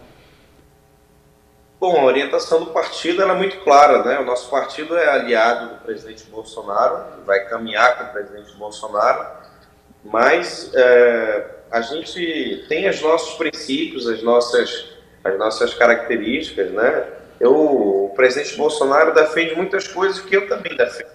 Bom, 1.80 2.00
a 2.00 2.06
orientação 2.06 2.62
do 2.62 2.68
partido 2.68 3.22
é 3.22 3.36
muito 3.36 3.60
clara, 3.60 4.02
né? 4.04 4.20
O 4.20 4.26
nosso 4.26 4.50
partido 4.50 4.98
é 4.98 5.10
aliado 5.10 5.76
do 5.76 5.76
presidente 5.82 6.24
Bolsonaro, 6.32 6.98
vai 7.26 7.42
caminhar 7.42 7.98
com 7.98 8.04
o 8.06 8.08
presidente 8.08 8.56
Bolsonaro, 8.58 9.28
mas 10.04 10.72
é, 10.74 11.55
a 11.72 11.82
gente 11.82 12.66
tem 12.68 12.90
os 12.90 13.02
nossos 13.02 13.36
princípios, 13.36 14.08
as 14.08 14.22
nossas, 14.22 14.90
as 15.24 15.38
nossas 15.38 15.74
características, 15.74 16.72
né? 16.72 17.06
Eu, 17.40 17.54
o 17.54 18.14
presidente 18.16 18.56
Bolsonaro 18.56 19.14
defende 19.14 19.56
muitas 19.56 19.88
coisas 19.88 20.20
que 20.20 20.36
eu 20.36 20.48
também 20.48 20.76
defendo, 20.76 21.12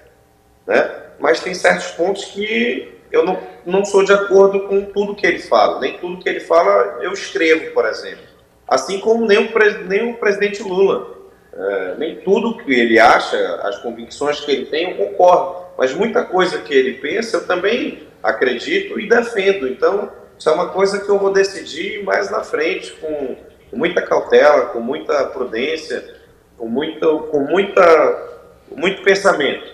né? 0.67 0.97
Mas 1.19 1.41
tem 1.41 1.55
certos 1.55 1.89
pontos 1.93 2.25
que 2.27 3.01
eu 3.13 3.25
não, 3.25 3.39
não 3.67 3.85
sou 3.85 4.05
de 4.05 4.13
acordo 4.13 4.69
com 4.69 4.85
tudo 4.87 5.15
que 5.15 5.27
ele 5.27 5.41
fala. 5.41 5.81
Nem 5.81 5.99
tudo 5.99 6.23
que 6.23 6.29
ele 6.29 6.41
fala 6.41 6.99
eu 7.03 7.13
escrevo, 7.13 7.73
por 7.73 7.85
exemplo. 7.87 8.25
Assim 8.67 9.01
como 9.01 9.27
nem 9.27 9.39
o, 9.39 9.53
nem 9.87 10.11
o 10.11 10.17
presidente 10.17 10.63
Lula. 10.63 11.19
É, 11.53 11.95
nem 11.99 12.17
tudo 12.17 12.59
que 12.59 12.73
ele 12.73 12.99
acha, 12.99 13.37
as 13.65 13.79
convicções 13.79 14.41
que 14.41 14.51
ele 14.51 14.67
tem, 14.67 14.91
eu 14.91 15.09
concordo. 15.09 15.67
Mas 15.77 15.93
muita 15.93 16.25
coisa 16.25 16.59
que 16.59 16.73
ele 16.73 16.95
pensa, 16.95 17.39
eu 17.39 17.47
também 17.47 18.07
acredito 18.23 19.01
e 19.01 19.09
defendo. 19.09 19.67
Então, 19.67 20.11
isso 20.41 20.49
é 20.49 20.53
uma 20.53 20.71
coisa 20.71 20.99
que 20.99 21.09
eu 21.11 21.19
vou 21.19 21.31
decidir 21.31 22.03
mais 22.03 22.31
na 22.31 22.43
frente, 22.43 22.93
com, 22.93 23.37
com 23.71 23.77
muita 23.77 24.01
cautela, 24.01 24.67
com 24.69 24.81
muita 24.81 25.27
prudência, 25.27 26.15
com, 26.57 26.67
muito, 26.67 27.29
com 27.31 27.41
muita, 27.41 28.41
muito 28.75 29.03
pensamento, 29.03 29.67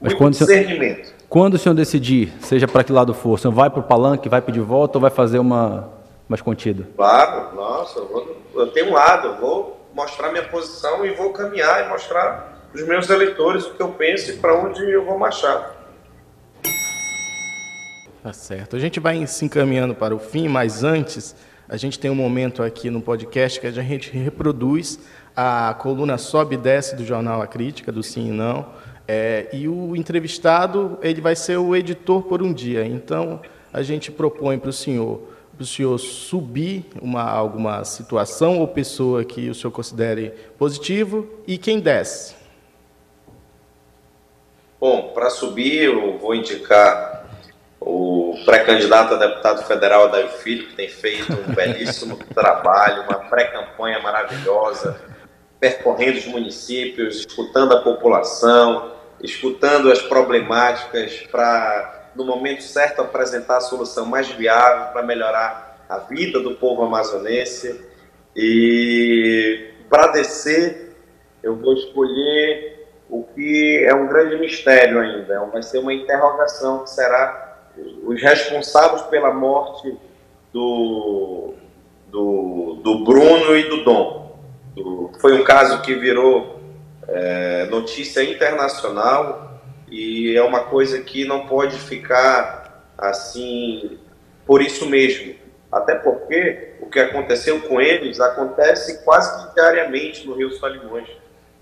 Mas 0.00 0.14
muito 0.14 0.16
quando 0.16 0.32
discernimento. 0.32 1.08
Senhor, 1.08 1.18
quando 1.28 1.54
o 1.54 1.58
senhor 1.58 1.74
decidir, 1.74 2.32
seja 2.40 2.66
para 2.66 2.82
que 2.82 2.92
lado 2.92 3.12
for, 3.12 3.34
o 3.34 3.36
senhor 3.36 3.52
vai 3.52 3.68
para 3.68 3.80
o 3.80 3.82
palanque, 3.82 4.26
vai 4.26 4.40
pedir 4.40 4.60
volta 4.60 4.96
ou 4.96 5.02
vai 5.02 5.10
fazer 5.10 5.38
uma 5.38 5.92
mais 6.26 6.40
contida? 6.40 6.88
Claro, 6.96 7.54
nossa, 7.54 7.98
eu, 7.98 8.08
vou, 8.08 8.36
eu 8.54 8.68
tenho 8.68 8.88
um 8.88 8.94
lado, 8.94 9.28
eu 9.28 9.36
vou 9.36 9.86
mostrar 9.92 10.30
minha 10.30 10.44
posição 10.44 11.04
e 11.04 11.10
vou 11.10 11.30
caminhar 11.34 11.84
e 11.84 11.90
mostrar 11.90 12.70
para 12.72 12.80
os 12.80 12.88
meus 12.88 13.10
eleitores 13.10 13.66
o 13.66 13.74
que 13.74 13.82
eu 13.82 13.88
penso 13.88 14.30
e 14.30 14.38
para 14.38 14.58
onde 14.58 14.82
eu 14.82 15.04
vou 15.04 15.18
marchar. 15.18 15.75
Tá 18.26 18.32
certo. 18.32 18.74
A 18.74 18.80
gente 18.80 18.98
vai 18.98 19.24
se 19.24 19.44
encaminhando 19.44 19.94
para 19.94 20.12
o 20.12 20.18
fim, 20.18 20.48
mas 20.48 20.82
antes, 20.82 21.32
a 21.68 21.76
gente 21.76 21.96
tem 21.96 22.10
um 22.10 22.14
momento 22.16 22.60
aqui 22.60 22.90
no 22.90 23.00
podcast 23.00 23.60
que 23.60 23.68
a 23.68 23.70
gente 23.70 24.10
reproduz 24.10 24.98
a 25.36 25.72
coluna 25.78 26.18
Sobe 26.18 26.56
e 26.56 26.58
Desce 26.58 26.96
do 26.96 27.04
jornal 27.04 27.40
A 27.40 27.46
Crítica, 27.46 27.92
do 27.92 28.02
Sim 28.02 28.30
e 28.30 28.32
Não. 28.32 28.66
É, 29.06 29.48
e 29.52 29.68
o 29.68 29.94
entrevistado 29.94 30.98
ele 31.02 31.20
vai 31.20 31.36
ser 31.36 31.56
o 31.56 31.76
editor 31.76 32.24
por 32.24 32.42
um 32.42 32.52
dia. 32.52 32.84
Então, 32.84 33.40
a 33.72 33.80
gente 33.80 34.10
propõe 34.10 34.58
para 34.58 34.70
o 34.70 34.72
senhor, 34.72 35.20
para 35.54 35.62
o 35.62 35.64
senhor 35.66 35.96
subir 35.96 36.84
uma, 37.00 37.22
alguma 37.22 37.84
situação 37.84 38.58
ou 38.58 38.66
pessoa 38.66 39.24
que 39.24 39.48
o 39.48 39.54
senhor 39.54 39.70
considere 39.70 40.30
positivo 40.58 41.28
e 41.46 41.56
quem 41.56 41.78
desce. 41.78 42.34
Bom, 44.80 45.12
para 45.14 45.30
subir 45.30 45.84
eu 45.84 46.18
vou 46.18 46.34
indicar 46.34 47.15
o 47.88 48.34
pré-candidato 48.44 49.14
a 49.14 49.16
deputado 49.16 49.62
federal 49.62 50.06
Adair 50.06 50.28
Filho, 50.28 50.66
que 50.66 50.74
tem 50.74 50.88
feito 50.88 51.32
um 51.32 51.54
belíssimo 51.54 52.18
trabalho, 52.34 53.04
uma 53.04 53.20
pré-campanha 53.20 54.00
maravilhosa, 54.00 55.00
percorrendo 55.60 56.18
os 56.18 56.26
municípios, 56.26 57.20
escutando 57.20 57.76
a 57.76 57.80
população, 57.82 58.90
escutando 59.22 59.92
as 59.92 60.02
problemáticas 60.02 61.28
para, 61.30 62.10
no 62.16 62.24
momento 62.24 62.64
certo, 62.64 63.02
apresentar 63.02 63.58
a 63.58 63.60
solução 63.60 64.04
mais 64.04 64.28
viável 64.30 64.92
para 64.92 65.04
melhorar 65.04 65.86
a 65.88 65.98
vida 65.98 66.40
do 66.40 66.56
povo 66.56 66.82
amazonense. 66.82 67.88
E 68.34 69.70
para 69.88 70.08
descer, 70.08 70.96
eu 71.40 71.54
vou 71.54 71.72
escolher 71.74 72.88
o 73.08 73.22
que 73.22 73.84
é 73.84 73.94
um 73.94 74.08
grande 74.08 74.36
mistério 74.38 74.98
ainda, 74.98 75.44
vai 75.52 75.62
ser 75.62 75.78
uma 75.78 75.94
interrogação 75.94 76.82
que 76.82 76.90
será 76.90 77.45
os 78.04 78.22
responsáveis 78.22 79.02
pela 79.02 79.32
morte 79.32 79.94
do, 80.52 81.54
do, 82.08 82.80
do 82.82 83.04
Bruno 83.04 83.56
e 83.56 83.68
do 83.68 83.84
Dom. 83.84 84.38
Do, 84.74 85.10
foi 85.20 85.38
um 85.38 85.44
caso 85.44 85.82
que 85.82 85.94
virou 85.94 86.60
é, 87.08 87.66
notícia 87.66 88.22
internacional 88.22 89.60
e 89.88 90.36
é 90.36 90.42
uma 90.42 90.60
coisa 90.64 91.00
que 91.00 91.24
não 91.24 91.46
pode 91.46 91.78
ficar 91.78 92.84
assim 92.96 93.98
por 94.46 94.62
isso 94.62 94.86
mesmo. 94.86 95.34
Até 95.70 95.94
porque 95.96 96.74
o 96.80 96.86
que 96.86 97.00
aconteceu 97.00 97.60
com 97.62 97.80
eles 97.80 98.20
acontece 98.20 99.04
quase 99.04 99.48
que 99.48 99.54
diariamente 99.54 100.26
no 100.26 100.34
Rio 100.34 100.50
Solimões. 100.52 101.08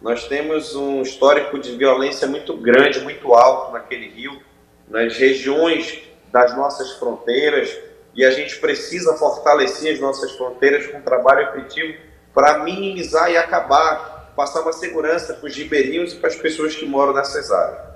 Nós 0.01 0.29
temos 0.29 0.75
um 0.77 1.01
histórico 1.01 1.59
de 1.59 1.75
violência 1.77 2.29
muito 2.29 2.55
grande, 2.57 3.01
muito 3.01 3.33
alto 3.33 3.73
naquele 3.73 4.09
rio 4.09 4.41
nas 4.89 5.17
regiões 5.17 6.03
das 6.33 6.57
nossas 6.57 6.93
fronteiras 6.93 7.77
e 8.15 8.25
a 8.25 8.31
gente 8.31 8.57
precisa 8.59 9.15
fortalecer 9.15 9.95
as 9.95 10.01
nossas 10.01 10.33
fronteiras 10.33 10.87
com 10.87 10.99
um 10.99 11.03
trabalho 11.03 11.49
efetivo 11.49 11.99
para 12.33 12.63
minimizar 12.65 13.31
e 13.31 13.37
acabar, 13.37 14.33
passar 14.37 14.63
uma 14.63 14.73
segurança 14.73 15.35
para 15.35 15.47
os 15.47 15.57
ribeirinhos 15.57 16.13
e 16.13 16.17
para 16.17 16.29
as 16.29 16.37
pessoas 16.37 16.75
que 16.75 16.87
moram 16.87 17.13
nessas 17.13 17.51
áreas. 17.51 17.95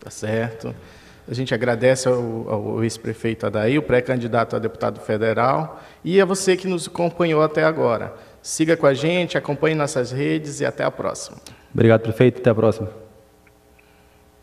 Tá 0.00 0.10
certo. 0.10 0.74
A 1.30 1.34
gente 1.34 1.52
agradece 1.52 2.08
ao, 2.08 2.48
ao 2.48 2.84
ex-prefeito 2.84 3.46
Adaí, 3.46 3.78
o 3.78 3.82
pré-candidato 3.82 4.56
a 4.56 4.58
deputado 4.58 4.98
federal, 5.00 5.82
e 6.02 6.20
a 6.20 6.24
você 6.24 6.56
que 6.56 6.66
nos 6.66 6.88
acompanhou 6.88 7.42
até 7.42 7.64
agora. 7.64 8.14
Siga 8.42 8.76
com 8.76 8.86
a 8.86 8.94
gente, 8.94 9.36
acompanhe 9.36 9.74
nossas 9.74 10.10
redes 10.10 10.60
e 10.60 10.64
até 10.64 10.84
a 10.84 10.90
próxima. 10.90 11.36
Obrigado, 11.72 12.00
prefeito. 12.00 12.40
Até 12.40 12.48
a 12.48 12.54
próxima. 12.54 13.07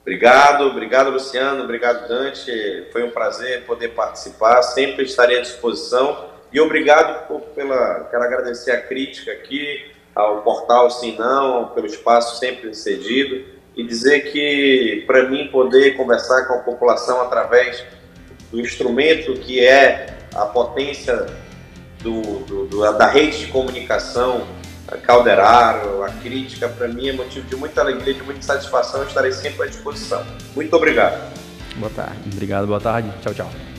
Obrigado, 0.06 0.68
obrigado 0.68 1.10
Luciano, 1.10 1.64
obrigado 1.64 2.08
Dante. 2.08 2.86
Foi 2.92 3.04
um 3.04 3.10
prazer 3.10 3.64
poder 3.66 3.88
participar, 3.88 4.62
sempre 4.62 5.04
estarei 5.04 5.40
à 5.40 5.42
disposição. 5.42 6.30
E 6.54 6.60
obrigado 6.62 7.28
por, 7.28 7.42
pela. 7.56 8.02
Quero 8.12 8.22
agradecer 8.22 8.70
a 8.70 8.82
crítica 8.82 9.32
aqui, 9.32 9.84
ao 10.14 10.44
portal 10.44 10.92
Sim 10.92 11.18
Não, 11.18 11.70
pelo 11.70 11.88
espaço 11.88 12.38
sempre 12.38 12.72
cedido. 12.76 13.46
E 13.76 13.84
dizer 13.84 14.32
que, 14.32 15.04
para 15.08 15.28
mim, 15.28 15.48
poder 15.48 15.98
conversar 15.98 16.46
com 16.46 16.54
a 16.54 16.60
população 16.60 17.22
através 17.22 17.84
do 18.52 18.62
instrumento 18.62 19.34
que 19.34 19.66
é 19.66 20.16
a 20.36 20.46
potência 20.46 21.26
do, 22.04 22.22
do, 22.42 22.68
do, 22.68 22.94
da 22.94 23.08
rede 23.08 23.40
de 23.40 23.48
comunicação 23.48 24.46
Calderaro, 25.04 26.04
a 26.04 26.10
crítica, 26.10 26.70
para 26.70 26.88
mim 26.88 27.10
é 27.10 27.14
motivo 27.14 27.48
de 27.48 27.56
muita 27.56 27.82
alegria, 27.82 28.14
de 28.14 28.24
muita 28.24 28.42
satisfação. 28.42 29.04
Estarei 29.04 29.32
sempre 29.32 29.64
à 29.64 29.66
disposição. 29.68 30.24
Muito 30.56 30.76
obrigado. 30.76 31.34
Boa 31.78 31.92
tarde. 31.92 32.18
Obrigado, 32.32 32.68
boa 32.68 32.80
tarde. 32.80 33.12
Tchau, 33.22 33.34
tchau. 33.34 33.75